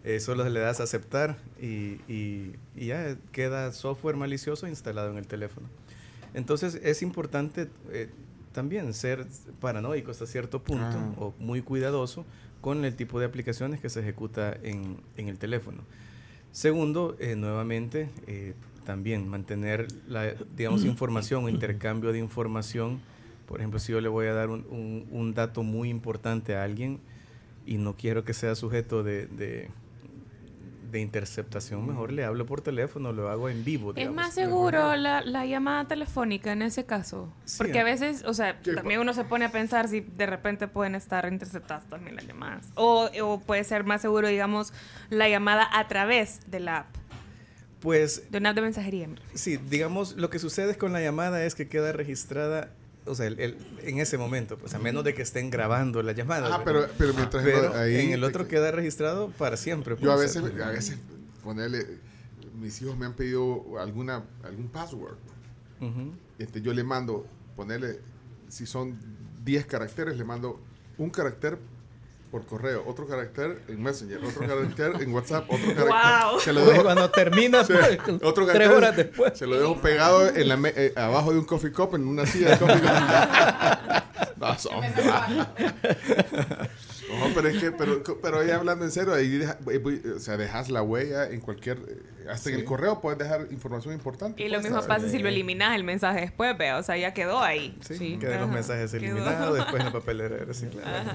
[0.02, 1.98] eh, solo le das a aceptar y,
[2.74, 5.68] ya queda software malicioso instalado en el teléfono.
[6.34, 8.10] Entonces es importante eh,
[8.52, 9.24] también ser
[9.60, 11.14] paranoico hasta cierto punto ah.
[11.18, 12.26] o muy cuidadoso
[12.60, 15.84] con el tipo de aplicaciones que se ejecuta en el teléfono.
[16.52, 23.00] Segundo, eh, nuevamente, eh, también mantener la, digamos, información intercambio de información.
[23.46, 26.98] Por ejemplo, si yo le voy a dar un, un, dato muy importante a alguien
[27.66, 29.68] y no quiero que sea sujeto de
[30.96, 33.92] interceptación, mejor le hablo por teléfono, lo hago en vivo.
[33.94, 37.32] Es más seguro la, la, llamada telefónica en ese caso.
[37.58, 40.94] Porque a veces, o sea, también uno se pone a pensar si de repente pueden
[40.94, 42.66] estar interceptadas también las llamadas.
[42.74, 44.72] O, o puede ser más seguro, digamos,
[45.10, 46.96] la llamada a través de la app.
[47.80, 48.30] Pues...
[48.30, 49.08] De una de mensajería.
[49.34, 52.70] Sí, digamos, lo que sucede con la llamada es que queda registrada
[53.08, 56.54] o sea, el, en ese momento, pues a menos de que estén grabando la llamada.
[56.54, 57.44] Ah, pero, pero mientras
[57.74, 59.96] ahí, en el otro queda registrado para siempre.
[60.00, 60.98] Yo a veces, a veces
[61.42, 61.86] ponerle,
[62.60, 65.16] mis hijos me han pedido alguna, algún password.
[66.38, 68.00] este, yo le mando, ponerle,
[68.48, 68.98] si son
[69.44, 70.60] 10 caracteres, le mando
[70.98, 71.58] un carácter
[72.30, 76.40] por correo, otro carácter en Messenger, otro carácter en WhatsApp, otro carácter.
[76.40, 79.38] Se lo dejo, cuando termina, pues, otro tres horas después.
[79.38, 82.50] Se lo dejo pegado en la eh, abajo de un coffee cup, en una silla
[82.50, 82.88] de coffee cup.
[87.18, 89.42] no, pero es que, pero, pero ahí hablando en serio, ahí
[90.14, 93.94] o sea, dejas la huella en cualquier, eh, hasta en el correo puedes dejar información
[93.94, 94.42] importante.
[94.42, 97.14] Y lo pues, mismo pasa si lo eliminas el mensaje después, vea, o sea, ya
[97.14, 97.76] quedó ahí.
[97.80, 101.14] Sí, quedan los mensajes eliminados, después en el papelera reciclado.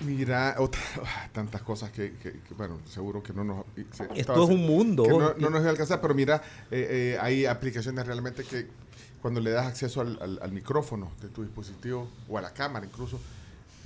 [0.00, 0.56] Mira,
[1.32, 2.12] tantas cosas que,
[2.56, 3.64] bueno, seguro que no nos...
[4.14, 5.34] Esto es un mundo.
[5.38, 8.66] no, nos va a alcanzar, pero mira, eh, eh, hay aplicaciones realmente que
[9.20, 13.20] cuando le das acceso al, micrófono de tu dispositivo o a la cámara incluso,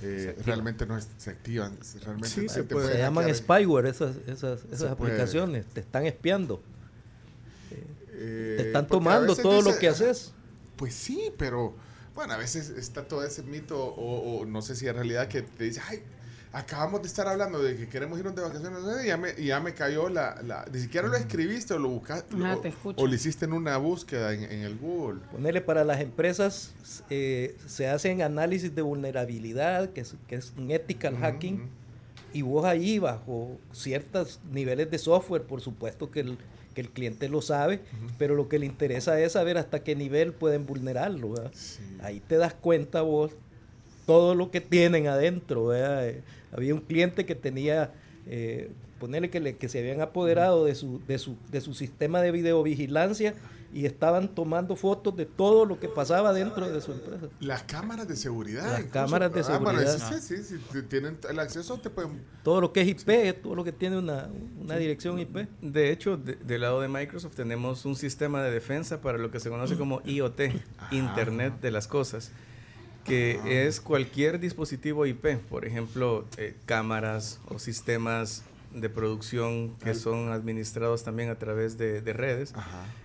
[0.01, 1.77] eh, realmente no se activan.
[2.03, 2.63] Realmente sí, se,
[2.97, 6.61] llaman spyware esas, esas, esas aplicaciones, te están espiando.
[8.09, 10.31] te están tomando todo lo que haces.
[10.77, 11.73] Pues sí, pero
[12.15, 15.65] bueno, a veces está todo ese mito, o, no sé si es realidad, que te
[15.65, 16.01] dice, ay,
[16.53, 19.59] acabamos de estar hablando de que queremos irnos de vacaciones y ya me, y ya
[19.59, 22.33] me cayó la, la, Ni siquiera lo escribiste o lo buscaste.
[22.95, 25.19] o, lo hiciste en una búsqueda en, el Google.
[25.29, 26.73] Ponerle para las empresas,
[27.09, 31.69] eh, se hacen análisis de vulnerabilidad, que es, que es un ethical hacking,
[32.31, 36.37] y vos ahí, bajo ciertos niveles de software, por supuesto que el
[36.75, 37.79] que el cliente lo sabe,
[38.19, 41.33] pero lo que le interesa es saber hasta qué nivel pueden vulnerarlo.
[42.03, 43.31] Ahí te das cuenta vos
[44.05, 45.73] todo lo que tienen adentro.
[45.73, 46.21] Eh,
[46.51, 47.91] había un cliente que tenía,
[48.27, 48.69] eh,
[48.99, 52.31] ponerle que, le, que se habían apoderado de su, de, su, de su sistema de
[52.31, 53.33] videovigilancia
[53.75, 57.27] y estaban tomando fotos de todo lo que pasaba dentro de su empresa.
[57.41, 58.71] Las cámaras de seguridad.
[58.71, 60.21] Las cámaras de ah, seguridad.
[60.21, 62.23] sí, sí, si tienen el acceso te pueden...
[62.41, 64.29] Todo lo que es IP, todo lo que tiene una,
[64.79, 65.49] dirección IP.
[65.61, 69.49] De hecho, del lado de Microsoft tenemos un sistema de defensa para lo que se
[69.49, 70.39] conoce como IoT,
[70.91, 72.31] Internet de las Cosas
[73.03, 78.43] que es cualquier dispositivo IP, por ejemplo, eh, cámaras o sistemas
[78.75, 82.53] de producción que son administrados también a través de, redes.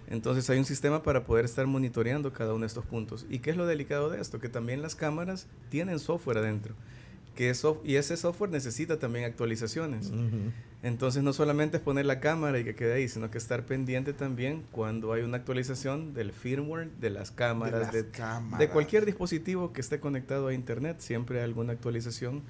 [0.09, 3.27] Entonces hay un sistema para poder estar monitoreando cada uno de estos puntos.
[3.29, 4.41] ¿Y qué es lo delicado de esto?
[4.41, 6.75] Que también las cámaras tienen software adentro.
[7.35, 7.55] Que
[7.85, 10.13] y ese software necesita también actualizaciones.
[10.83, 14.13] Entonces no solamente es poner la cámara y que quede ahí, sino que estar pendiente
[14.13, 19.81] también cuando hay una actualización del firmware de las cámaras, de, de cualquier dispositivo que
[19.81, 20.97] esté conectado a Internet.
[21.01, 22.43] Siempre hay alguna actualización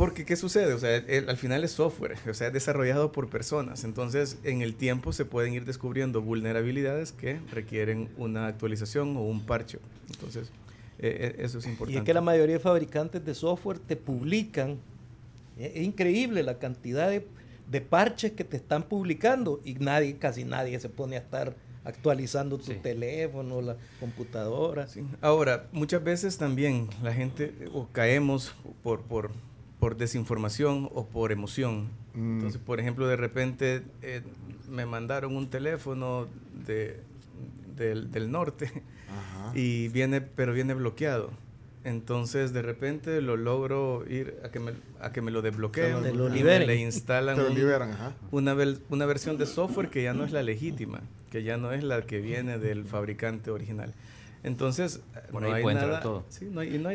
[0.00, 0.72] porque, ¿qué sucede?
[0.72, 3.84] O sea, al final es software, o sea, es desarrollado por personas.
[3.84, 9.42] Entonces, en el tiempo se pueden ir descubriendo vulnerabilidades que requieren una actualización o un
[9.44, 9.78] parche.
[10.10, 10.52] Entonces,
[10.98, 11.92] e, e, eso es importante.
[11.92, 14.78] Y es que la mayoría de fabricantes de software te publican.
[15.58, 20.80] E, es, increíble la cantidad de, parches que te están publicando y nadie, casi nadie
[20.80, 24.88] se pone a estar actualizando tu teléfono, la computadora.
[25.20, 29.30] Ahora, muchas veces también la gente, o caemos por, por
[29.80, 31.88] por desinformación o por emoción.
[32.14, 32.34] Mm.
[32.34, 34.22] Entonces, por ejemplo, de repente eh,
[34.68, 36.28] me mandaron un teléfono
[36.66, 37.00] de,
[37.76, 38.70] del, norte
[39.54, 41.30] y viene, pero viene bloqueado.
[41.82, 46.16] Entonces, de repente lo logro ir a que me, a que me lo desbloqueen.
[46.16, 46.68] lo liberen.
[46.68, 47.38] Le instalan
[48.30, 48.54] Una,
[48.90, 51.00] una versión de software que ya no es la legítima,
[51.30, 53.94] que ya no es la que viene del fabricante original.
[54.42, 55.00] Entonces,
[55.32, 56.24] no hay nada, todo.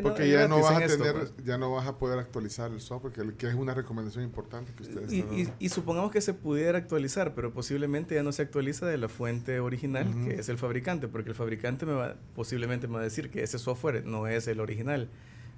[0.01, 1.33] porque ya no vas a tener, pues.
[1.45, 5.13] ya no vas a poder actualizar el software, que, es una recomendación importante que ustedes
[5.13, 9.09] y, y, supongamos que se pudiera actualizar, pero posiblemente ya no se actualiza de la
[9.09, 13.03] fuente original, que es el fabricante, porque el fabricante me va, posiblemente me va a
[13.03, 15.09] decir que ese software no es el original.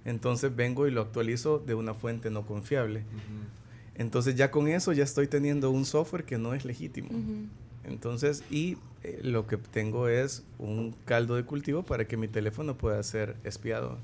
[0.03, 3.03] Entonces vengo y lo actualizo de una fuente no confiable.
[3.95, 7.09] Entonces ya con eso ya estoy teniendo un software que no es legítimo.
[7.85, 8.77] Entonces, y
[9.07, 13.37] eh, lo que tengo es un caldo de cultivo para que mi teléfono pueda ser
[13.43, 13.97] espiado.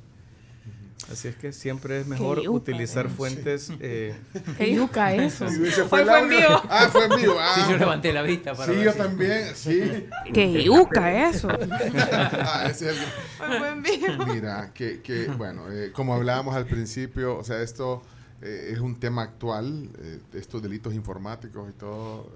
[1.11, 3.71] Así es que siempre es mejor utilizar fuentes.
[3.85, 4.15] Eh,
[4.57, 5.47] ¿Qué yuca eso?
[5.89, 6.61] fue, fue mío.
[6.69, 7.35] Ah, fue mío.
[7.37, 7.53] Ah.
[7.55, 10.07] Sí, yo levanté la vista para Sí, yo también, sí.
[10.33, 11.49] ¿Qué yuca eso?
[11.49, 13.57] ah, ese es el...
[13.57, 14.25] Fue mío.
[14.27, 18.01] Mira, que, que bueno, eh, como hablábamos al principio, o sea, esto
[18.41, 19.89] eh, es un tema actual,
[20.33, 22.31] estos delitos informáticos y todo,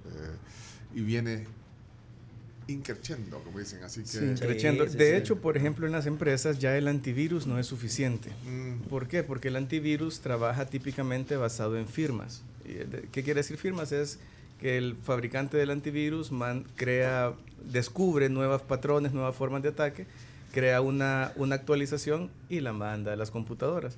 [0.94, 1.48] y viene
[2.68, 4.20] increciendo, como dicen, así que...
[4.20, 8.30] de hecho, por ejemplo, en las empresas ya el antivirus no es suficiente.
[8.46, 8.90] Mm.
[8.90, 9.24] ¿Por qué?
[9.24, 12.44] Porque el antivirus trabaja típicamente basado en firmas.
[12.66, 13.92] ¿Qué quiere decir firmas?
[13.92, 14.20] Es
[14.60, 16.32] que el fabricante del antivirus
[16.76, 17.34] crea,
[17.72, 20.06] descubre nuevos patrones, nuevas formas de ataque,
[20.52, 23.98] crea una, una actualización y la manda a las computadoras.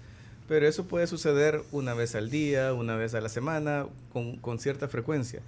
[0.50, 4.60] Pero eso puede suceder una vez al día, una vez a la semana, con, con
[4.60, 5.41] cierta frecuencia.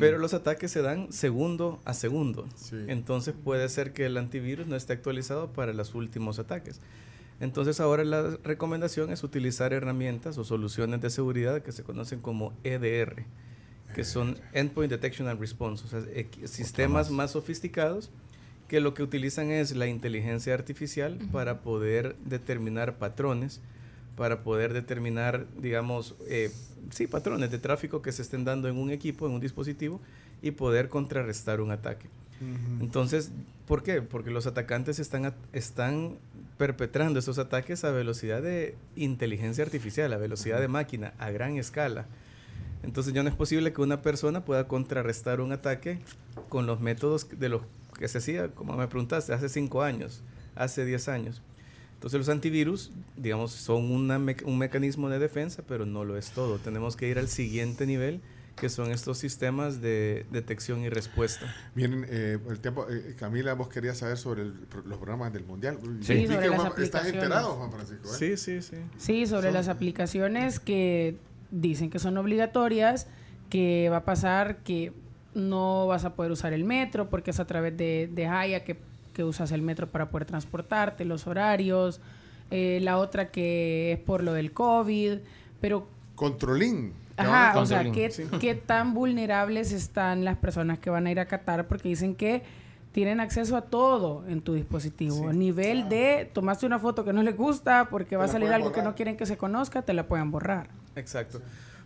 [0.00, 2.48] Pero los ataques se dan segundo a segundo.
[2.88, 6.80] Entonces puede ser que el antivirus no esté actualizado para los últimos ataques.
[7.40, 12.52] Entonces ahora la recomendación es utilizar herramientas o soluciones de seguridad que se conocen como
[12.64, 13.24] EDR,
[13.94, 16.02] que son Endpoint Detection and Response, o sea,
[16.46, 18.10] sistemas más sofisticados
[18.66, 23.60] que lo que utilizan es la inteligencia artificial para poder determinar patrones,
[24.18, 26.50] para poder determinar, digamos, eh,
[26.90, 30.00] sí, patrones de tráfico que se estén dando en un equipo, en un dispositivo,
[30.42, 32.08] y poder contrarrestar un ataque.
[32.80, 33.30] Entonces,
[33.66, 34.02] ¿por qué?
[34.02, 36.18] Porque los atacantes están, están
[36.56, 42.06] perpetrando esos ataques a velocidad de inteligencia artificial, a velocidad de máquina, a gran escala.
[42.82, 46.00] Entonces ya no es posible que una persona pueda contrarrestar un ataque
[46.48, 47.62] con los métodos de los
[47.96, 50.22] que se hacía, como me preguntaste, hace 5 años,
[50.56, 51.42] hace 10 años.
[51.98, 56.58] Entonces los antivirus, digamos, son un mecanismo de defensa, pero no lo es todo.
[56.58, 58.20] Tenemos que ir al siguiente nivel,
[58.54, 61.52] que son estos sistemas de detección y respuesta.
[61.74, 65.76] Bien, eh, el tiempo, eh, Camila, vos querías saber sobre los programas del Mundial.
[66.00, 66.84] Sí, sobre las aplicaciones.
[66.84, 68.08] ¿Estás enterado, Juan Francisco?
[68.08, 68.16] ¿eh?
[68.16, 68.76] Sí, sí, sí.
[68.96, 71.16] Sí, sobre las aplicaciones que
[71.50, 73.08] dicen que son obligatorias,
[73.50, 74.92] que va a pasar que
[75.34, 78.76] no vas a poder usar el metro porque es a través de, de Haya que
[79.18, 82.00] que usas el metro para poder transportarte, los horarios,
[82.52, 85.18] eh, la otra que es por lo del COVID,
[85.60, 85.88] pero...
[86.14, 86.92] Controlín.
[87.16, 91.66] Ajá, o sea, ¿qué, tan vulnerables están las personas que van a ir a Qatar?
[91.66, 92.44] Porque dicen que
[92.92, 95.32] tienen acceso a todo en tu dispositivo.
[95.32, 98.82] Nivel de, tomaste una foto que no les gusta porque va a salir algo que
[98.82, 100.68] no quieren que se conozca, te la puedan borrar.
[100.94, 101.42] Exacto.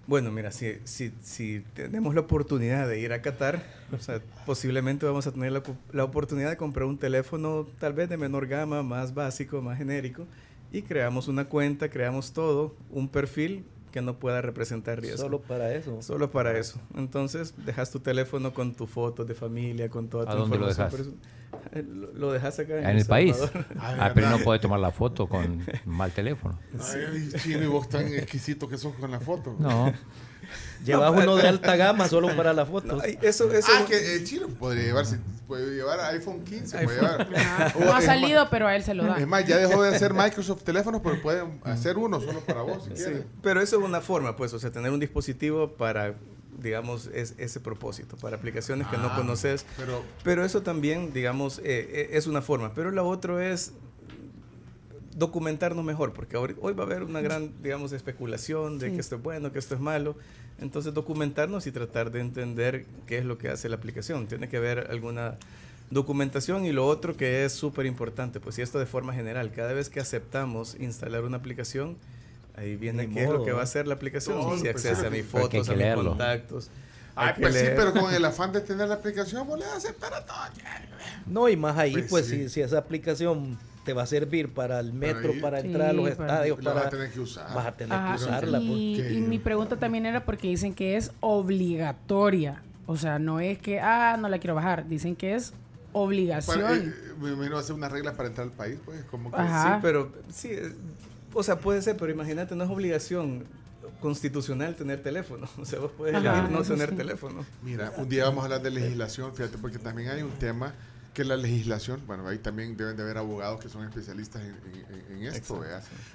[0.06, 3.62] Bueno, mira, si, tenemos la oportunidad de ir a Qatar,
[4.44, 5.52] posiblemente vamos a tener
[5.92, 10.26] la, oportunidad de comprar un teléfono tal vez de menor gama, más básico, más genérico,
[10.72, 15.18] y creamos una cuenta, creamos todo, un perfil que no pueda representar riesgo.
[15.18, 16.02] Solo para eso.
[16.02, 16.80] Solo para eso.
[16.96, 20.90] Entonces, dejas tu teléfono con tu foto de familia, con toda tu ¿A dónde información.
[20.90, 21.32] Lo dejas?
[21.72, 21.84] Eh,
[22.14, 23.36] lo dejas acá en, el, país.
[23.78, 26.58] Ah, pero no puedes tomar la foto con mal teléfono.
[26.80, 29.54] Ay, chino, y vos tan exquisito que sos con la foto.
[29.58, 29.92] No.
[30.84, 33.02] Llevas uno de alta gama solo para la foto.
[33.02, 33.72] eso, eso.
[33.72, 35.06] Ah, que el chino podría llevar,
[35.46, 36.78] puede llevar iPhone 15.
[36.84, 37.28] Puede llevar.
[37.78, 39.18] no ha salido, pero a él se lo da.
[39.18, 42.84] Es más, ya dejó de hacer Microsoft teléfonos, pero pueden hacer uno solo para vos
[42.84, 43.10] si sí,
[43.42, 46.14] Pero eso es una forma, pues, o sea, tener un dispositivo para
[46.58, 49.66] digamos, es ese propósito, para aplicaciones que no ah, conoces.
[49.76, 52.72] Pero, pero eso también, digamos, eh, eh, es una forma.
[52.74, 53.72] Pero la otra es
[55.16, 59.22] documentarnos mejor, porque hoy, va a haber una gran, digamos, especulación de que esto es
[59.22, 60.16] bueno, que esto es malo.
[60.62, 64.26] Entonces, documentarnos y tratar de entender qué es lo que hace la aplicación.
[64.26, 65.36] Tiene que haber alguna
[65.90, 69.74] documentación y lo otro que es súper importante, pues y esto de forma general, cada
[69.74, 71.98] vez que aceptamos instalar una aplicación,
[72.56, 75.10] ahí viene qué es lo que va a hacer la aplicación, si pues, accede a
[75.10, 76.70] mis fotos, a mis contactos.
[77.14, 79.78] Ay, pues sí, pero con el afán de tener la aplicación, vos le vas a
[79.78, 80.36] aceptar a todo.
[81.26, 84.80] No, y más ahí, pues, pues si, si esa aplicación te va a servir para
[84.80, 86.58] el metro, para entrar a los estadios.
[86.58, 87.54] Para, vas a tener que usar.
[87.54, 88.60] Vas a tener que usarla.
[88.60, 92.62] Y, y, mi pregunta también era porque dicen que es obligatoria.
[92.86, 94.88] O sea, no es que, ah, no la quiero bajar.
[94.88, 95.52] Dicen que es
[95.92, 96.60] obligación.
[96.60, 99.04] Eh, me imagino hacer una regla para entrar al país, pues.
[99.04, 99.36] Como que...
[99.36, 100.72] Sí, pero, sí, eh,
[101.32, 103.44] o sea, puede ser, pero imagínate, no es obligación
[104.00, 105.48] constitucional tener teléfono.
[105.58, 107.44] O sea, vos puedes elegir no tener teléfono.
[107.62, 110.74] Mira, un día vamos a hablar de legislación, fíjate, porque también hay un tema
[111.14, 115.62] que la legislación, bueno, ahí también deben de haber abogados que son especialistas en, esto,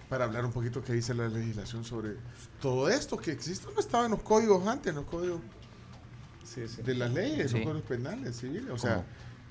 [0.09, 2.15] para hablar un poquito qué dice la legislación sobre
[2.61, 5.41] todo esto que existe, no estaba en los códigos antes, en los códigos
[6.83, 9.05] de las leyes, los códigos penales, civiles, o sea,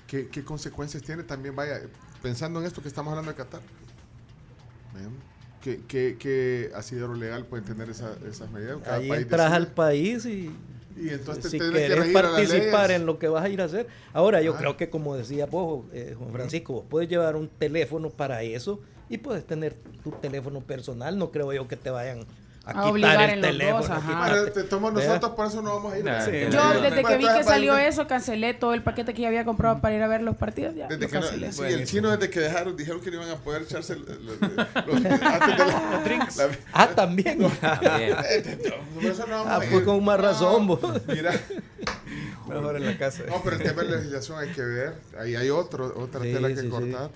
[0.05, 1.81] ¿qué, consecuencias tiene también, vaya,
[2.21, 3.61] pensando en esto que estamos hablando de Qatar.
[5.61, 8.85] ¿Qué, qué, qué asidero legal pueden tener esas medidas?
[8.87, 10.51] Ahí entras al país y
[10.99, 13.87] y entonces si querés participar en lo que vas a ir a hacer.
[14.13, 14.57] Ahora, yo ah.
[14.57, 18.81] creo que como decía vos, eh, Juan Francisco, vos puedes llevar un teléfono para eso
[19.09, 21.17] y puedes tener tu teléfono personal.
[21.17, 22.25] No creo yo que te vayan
[22.67, 23.87] a, quitar el teléfono.
[24.69, 26.05] Dos, nosotros, por eso no vamos a ir.
[26.49, 29.79] yo desde que vi que salió eso, cancelé todo el paquete que ya había comprado
[29.79, 30.75] para ir a ver los partidos.
[30.75, 31.51] Ya desde cancelé.
[31.51, 33.95] sí, el chino desde que dejaron, dijeron que no iban a poder echarse
[34.87, 35.03] los,
[36.03, 36.41] drinks.
[36.73, 37.39] ah, también.
[37.61, 40.67] ah, pues con más razón.
[41.07, 41.31] Mira.
[42.47, 43.23] Mejor en la casa.
[43.27, 44.93] No, pero el tema de la legislación hay que ver.
[45.19, 47.09] Ahí hay otro, otra tela que cortar.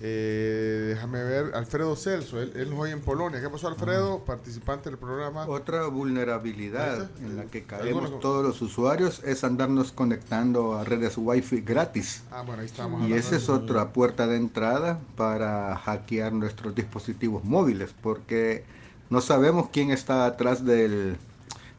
[0.00, 3.40] Eh, déjame ver, Alfredo Celso, él, él hoy en Polonia.
[3.40, 4.20] ¿Qué pasó, Alfredo?
[4.24, 5.46] Participante del programa.
[5.48, 11.62] Otra vulnerabilidad en la que caemos todos los usuarios es andarnos conectando a redes Wi-Fi
[11.62, 12.22] gratis.
[12.30, 13.08] Ah, bueno, ahí estamos.
[13.08, 18.64] Y esa es otra puerta de entrada para hackear nuestros dispositivos móviles, porque
[19.10, 21.16] no sabemos quién está atrás del,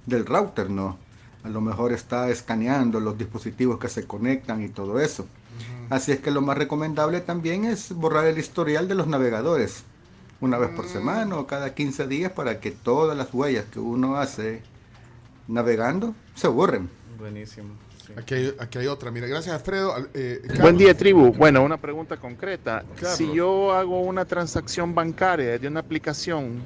[0.05, 0.97] del router, ¿no?
[1.43, 5.25] A lo mejor está escaneando los dispositivos que se conectan y todo eso.
[5.89, 9.83] Así es que lo más recomendable también es borrar el historial de los navegadores
[10.41, 10.89] una vez por mm.
[10.89, 14.61] semana o cada 15 días para que todas las huellas que uno hace
[15.47, 16.89] navegando se borren.
[17.17, 17.73] Buenísimo.
[18.15, 19.11] Aquí, hay, otra.
[19.11, 19.93] Mira, gracias Alfredo.
[20.13, 21.31] Eh, Buen día, tribu.
[21.31, 22.83] Bueno, una pregunta concreta.
[23.15, 26.59] Si yo hago una transacción bancaria de una aplicación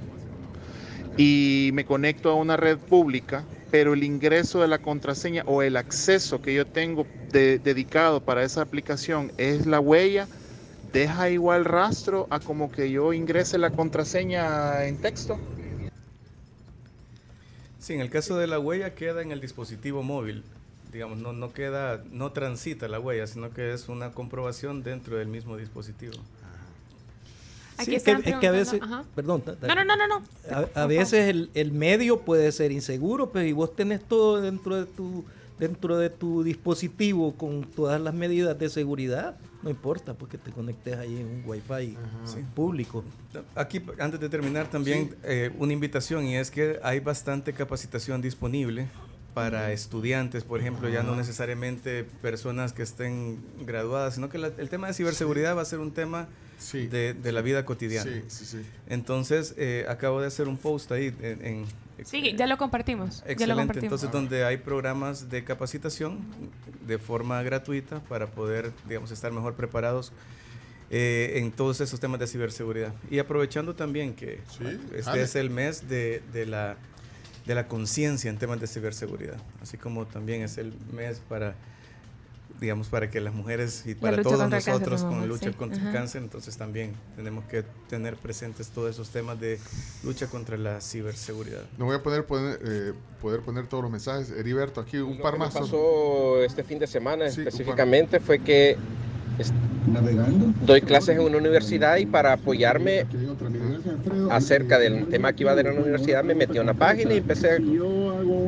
[1.18, 3.44] y me conecto a una red pública,
[3.74, 8.62] pero el ingreso de la contraseña o el acceso que yo tengo dedicado para esa
[8.62, 10.28] aplicación es la huella,
[10.92, 15.40] deja igual rastro a como que yo ingrese la contraseña en texto.
[17.80, 20.44] Sí, en el caso de la huella queda en el dispositivo móvil.
[20.92, 25.30] Digamos, no, no queda, no transita la huella, sino que es una comprobación dentro del
[25.30, 26.14] mismo dispositivo
[27.88, 28.80] es, que, a veces,
[29.16, 30.22] perdón, no, no, no, no,
[30.74, 34.86] A, veces el, el, medio puede ser inseguro, pero y vos tenés todo dentro de
[34.86, 35.26] tu
[35.60, 40.98] dentro de tu dispositivo con todas las medidas de seguridad, no importa porque te conectes
[40.98, 41.96] ahí en un wifi
[42.56, 43.04] público.
[43.56, 48.88] Aquí, antes de terminar, también eh, una invitación y es que hay bastante capacitación disponible
[49.34, 54.88] para estudiantes, por ejemplo, ya no necesariamente personas que estén graduadas, sino que el tema
[54.88, 56.28] de ciberseguridad va a ser un tema
[56.72, 58.12] de, la vida cotidiana.
[58.88, 61.66] Entonces, eh, acabo de hacer un post ahí en...
[62.04, 63.24] sí, ya lo compartimos.
[63.26, 66.20] Excelente, entonces donde hay programas de capacitación
[66.86, 70.12] de forma gratuita para poder, digamos, estar mejor preparados
[70.90, 72.94] eh, en todos esos temas de ciberseguridad.
[73.10, 74.40] Y aprovechando también que
[74.96, 76.78] este es el mes de, de la
[77.46, 81.56] de la conciencia en temas de ciberseguridad, así como también es el mes para
[82.60, 86.56] digamos, para que las mujeres y para todos nosotros con lucha contra el cáncer, entonces
[86.58, 89.60] también tenemos que tener presentes todos esos temas de
[90.04, 91.64] lucha contra la ciberseguridad.
[91.78, 94.32] No voy a poder poner, eh, poder poner todos los mensajes.
[94.32, 95.54] Heriberto, aquí un par más.
[95.54, 98.78] Lo que pasó este fin de semana específicamente fue que
[100.66, 103.06] Doy clases en una universidad y para apoyarme
[104.32, 107.14] acerca del tema que iba a dar en la universidad me metí a una página
[107.14, 107.60] y empecé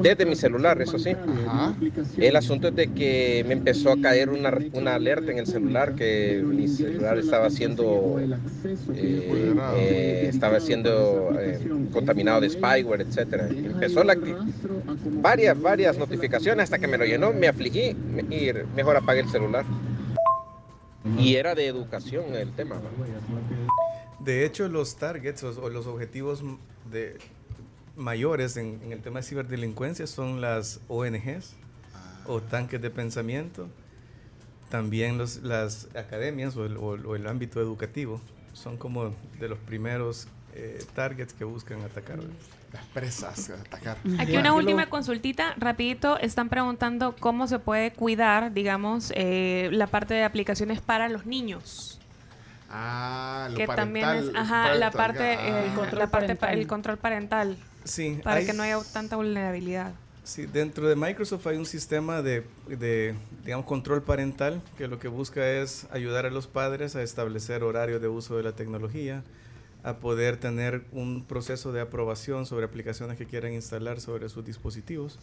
[0.02, 1.16] desde mi celular, eso sí.
[2.18, 5.96] El asunto es de que me empezó a caer una, una alerta en el celular
[5.96, 8.20] que mi celular estaba siendo
[8.94, 11.60] eh, eh, estaba siendo eh,
[11.92, 13.48] contaminado de spyware, etcétera.
[13.50, 14.16] Empezó la,
[15.22, 17.96] varias varias notificaciones hasta que me lo llenó, me afligí
[18.30, 19.66] y mejor apagué el celular.
[21.18, 22.82] Y era de educación el tema.
[24.20, 26.44] De hecho, los targets o, los objetivos
[26.92, 27.18] de
[27.96, 31.54] mayores en, el tema de ciberdelincuencia son las ONGs
[32.26, 33.68] o tanques de pensamiento,
[34.70, 38.20] también los, las academias o el, ámbito educativo.
[38.54, 42.20] Son como de los primeros eh, targets que buscan atacar
[42.76, 43.98] las presas atacar.
[44.20, 50.14] Aquí una última consultita, rapidito, están preguntando cómo se puede cuidar, digamos, eh, la parte
[50.14, 52.00] de aplicaciones para los niños.
[52.70, 56.60] Ah, lo que también es, ajá, la parte, el control la parte parental.
[56.60, 57.58] el control parental.
[57.86, 59.94] Sí, para que no haya tanta vulnerabilidad.
[60.24, 63.14] Sí, dentro de Microsoft hay un sistema de, de,
[63.46, 68.02] digamos, control parental que lo que busca es ayudar a los padres a establecer horarios
[68.02, 69.24] de uso de la tecnología,
[69.86, 75.20] a poder tener un proceso de aprobación sobre aplicaciones que quieran instalar sobre sus dispositivos.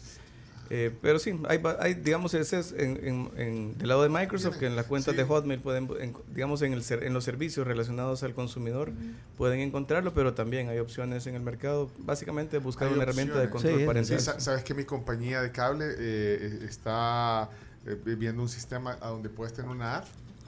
[0.69, 4.65] Eh, pero sí, hay, hay, digamos, ese es en, en, del lado de Microsoft, que
[4.65, 5.89] en las cuentas de Hotmail pueden,
[6.33, 8.93] digamos, en, el, en los servicios relacionados al consumidor
[9.37, 11.91] pueden encontrarlo, pero también hay opciones en el mercado.
[11.99, 14.21] Básicamente buscar una herramienta de control parental.
[14.21, 17.49] sabes que mi compañía de cable eh, está
[17.85, 20.05] eh, viendo un sistema a donde puedes tener una app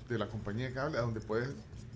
[0.07, 1.49] de la compañía de cable, a donde puedes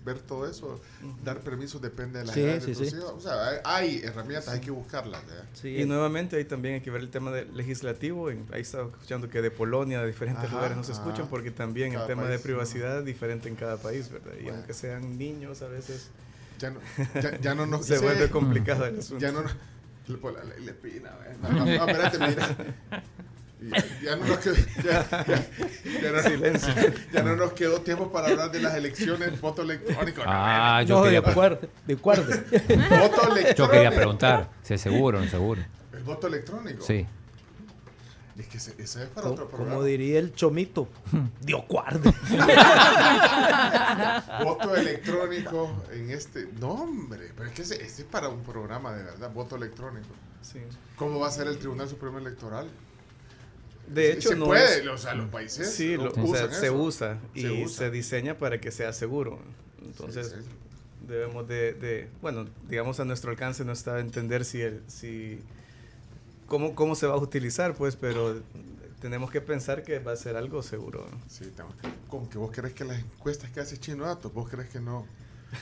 [0.04, 0.80] ver todo eso,
[1.24, 5.22] dar permisos depende de la edad de sí, O sea, hay, herramientas, hay que buscarlas.
[5.62, 8.28] y nuevamente ahí también hay que ver el tema de legislativo.
[8.28, 12.24] ahí estaba escuchando que de Polonia, de diferentes lugares nos escuchan porque también el tema
[12.24, 14.32] de privacidad es diferente en cada país, ¿verdad?
[14.42, 16.10] Y aunque sean niños a veces...
[16.58, 16.80] Ya no,
[17.40, 17.86] ya, no nos...
[17.90, 19.18] Se vuelve complicado el asunto.
[19.18, 19.42] Ya no
[21.42, 22.56] no, no, no, espérate, mira.
[24.02, 24.54] Ya, no nos quedó,
[27.12, 30.22] ya, no, nos quedó tiempo para hablar de las elecciones voto electrónico.
[30.24, 31.68] Ah, yo quería de acuerdo.
[31.86, 32.24] De acuerdo.
[32.52, 33.54] voto electrónico.
[33.56, 35.62] Yo quería preguntar, si es seguro o no seguro.
[35.92, 36.82] ¿El voto electrónico?
[36.82, 37.06] Sí.
[38.38, 39.74] Es que ese, es para otro programa.
[39.74, 40.88] Como diría el chomito,
[41.42, 42.14] Dios guarde.
[44.42, 46.48] voto electrónico en este.
[46.58, 50.08] No, hombre, pero es que ese, es para un programa de verdad, voto electrónico.
[50.40, 50.60] Sí.
[50.96, 52.70] ¿Cómo va a ser el Tribunal Supremo Electoral?
[53.92, 55.96] De hecho, se no puede, o sea, los países sí,
[56.50, 59.40] se usa y se, diseña para que sea seguro.
[59.84, 60.34] Entonces,
[61.06, 65.40] debemos de, bueno, digamos a nuestro alcance no está entender si, el, si
[66.46, 68.40] cómo, cómo se va a utilizar, pues, pero
[69.00, 71.08] tenemos que pensar que va a ser algo seguro.
[71.28, 71.52] Sí,
[72.08, 75.04] ¿Con que vos crees que las encuestas que hace Chino Datos, vos crees que no?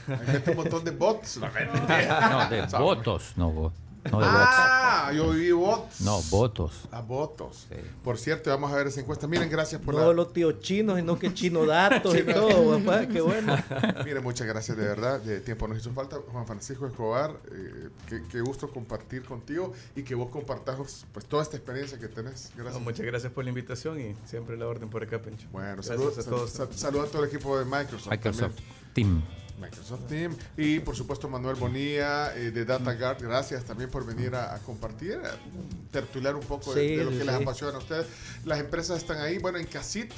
[0.07, 1.39] Hay un montón de bots.
[1.39, 1.49] no,
[2.51, 3.73] de votos, no vos
[4.13, 6.01] ah, yo vi votos.
[6.01, 6.89] No, votos.
[6.91, 7.67] A votos.
[8.03, 9.27] Por cierto, vamos a ver esa encuesta.
[9.27, 13.07] Miren, gracias por no los tíos chinos, sino que chino datos y todo, papá.
[13.07, 13.57] Qué bueno.
[14.05, 15.21] Miren, muchas gracias de verdad.
[15.21, 16.19] De tiempo nos hizo falta.
[16.31, 17.89] Juan Francisco Escobar, eh,
[18.31, 22.53] qué, gusto compartir contigo y que vos compartas pues, toda esta experiencia que tenés.
[22.57, 22.83] Gracias.
[22.83, 25.49] muchas gracias por la invitación y siempre la orden por acá, Pencho.
[25.53, 26.51] Bueno, saludos a todos.
[26.51, 28.11] Saludos a todo el equipo de Microsoft.
[28.11, 28.59] Microsoft
[28.95, 29.23] Team.
[29.59, 34.59] Microsoft Team y por supuesto Manuel Bonilla eh, de DataGuard, gracias también por venir a,
[34.59, 35.37] compartir, a
[35.91, 38.07] tertuliar un poco de, lo que les apasiona a ustedes.
[38.45, 40.13] Las empresas están ahí, bueno, en Casit,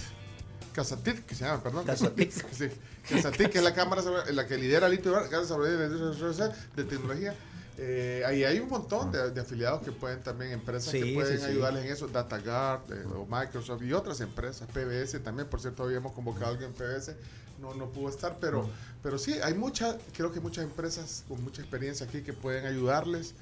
[0.72, 1.84] Casatit, que se llama, perdón.
[1.84, 2.32] Casatit.
[3.08, 7.34] Casatit, que es la cámara la que lidera el de tecnología.
[7.82, 11.92] Eh, ahí hay un montón de, afiliados que pueden también, empresas que pueden ayudarles en
[11.92, 16.48] eso, DataGuard eh, o Microsoft y otras empresas, PBS también, por cierto, habíamos convocado a
[16.50, 17.14] alguien PBS
[17.60, 18.68] no, no pudo estar, pero,
[19.02, 23.34] pero sí, hay muchas, creo que muchas empresas con mucha experiencia aquí que pueden ayudarles.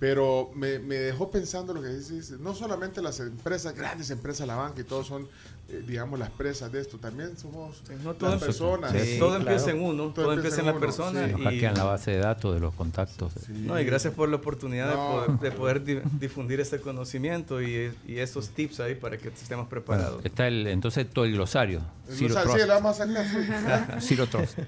[0.00, 4.56] Pero me, me dejó pensando lo que dices, no solamente las empresas, grandes empresas, la
[4.56, 5.28] banca y todos son
[5.72, 6.98] eh, digamos, las presas de esto.
[6.98, 8.92] También somos no las personas.
[9.18, 11.28] todo empieza en uno, todo, empieza en, la persona.
[11.28, 13.32] y hackean la base de datos de los contactos.
[13.48, 15.82] No, y gracias por la oportunidad de poder,
[16.18, 20.24] difundir este conocimiento y, y, estos tips ahí para que estemos preparados.
[20.24, 21.82] Está el, entonces todo el glosario.
[22.08, 22.34] sí, lo
[22.66, 24.00] vamos a sacar.
[24.02, 24.58] Ciro Trust.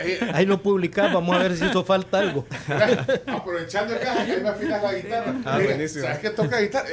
[0.00, 2.46] Eh, ahí lo publicamos, vamos a ver si hizo falta algo.
[3.50, 5.34] Aprovechando el caja, que ahí me afinas la guitarra.
[5.44, 6.04] Ah, buenísimo.
[6.04, 6.88] ¿Sabes que toca guitarra?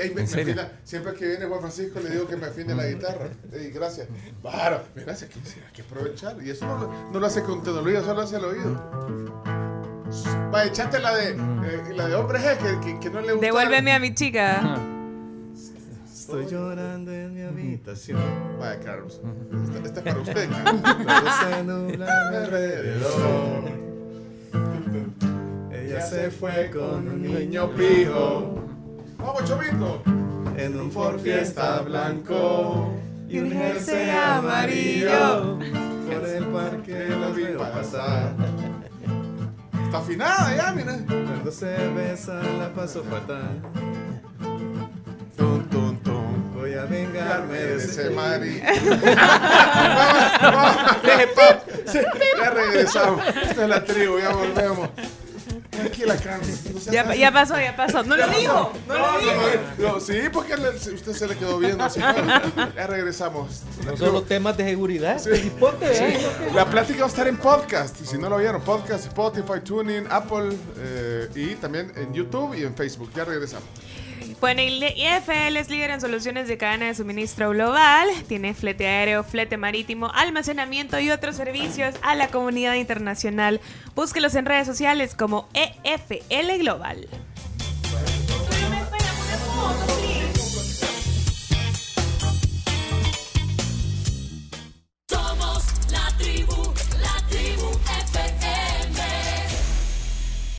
[0.84, 3.29] siempre que viene Juan Francisco le digo que me afine la guitarra.
[3.73, 4.07] gracias.
[4.41, 6.38] Claro, gracias, que hay que aprovechar.
[6.43, 8.73] Y eso no, lo hace con tecnología, solo hace el oído.
[10.51, 13.45] Va, echate la de, eh, la de hombre G, que, que, no le gusta.
[13.45, 14.79] Devuélveme a mi chica.
[16.11, 18.19] Estoy llorando en mi habitación.
[18.59, 19.21] Vaya, Carlos.
[19.85, 20.81] Esta, es para usted, Carlos.
[22.34, 23.86] alrededor.
[25.98, 28.61] Ella se fue con un niño pijo.
[29.18, 30.03] ¡Vamos, Chomito!
[30.56, 32.94] en un Ford Fiesta blanco
[33.28, 35.57] y un jersey amarillo.
[35.57, 38.36] Por el parque los veo pasar.
[39.86, 40.99] Está afinada ya, mira.
[41.07, 43.60] Cuando se besan la paso fatal.
[45.36, 46.53] Tum, tum, tum.
[46.53, 48.65] Voy a vengarme de ese marido.
[52.38, 53.22] Ya regresamos.
[53.28, 54.90] Esta es la tribu, ya volvemos.
[55.77, 56.63] Tranquila, Carlos.
[56.91, 58.03] ya, ya, pasó, ya pasó.
[58.03, 58.73] No lo dijo.
[58.87, 59.19] No, lo
[59.77, 59.99] dijo.
[59.99, 61.83] sí, porque usted se le quedó viendo.
[61.83, 63.61] Así, ya regresamos.
[63.85, 65.19] No solo temas de seguridad.
[65.19, 65.51] Sí.
[66.53, 67.95] La plática va a estar en podcast.
[68.03, 72.75] Si no lo vieron, podcast, Spotify, Tuning, Apple eh, y también en YouTube y en
[72.75, 73.11] Facebook.
[73.15, 73.67] Ya regresamos.
[74.39, 79.57] Bueno, IFL es líder en soluciones de cadena de suministro global, tiene flete aéreo, flete
[79.57, 83.59] marítimo, almacenamiento y otros servicios a la comunidad internacional.
[83.95, 87.07] Búsquelos en redes sociales como EFL Global.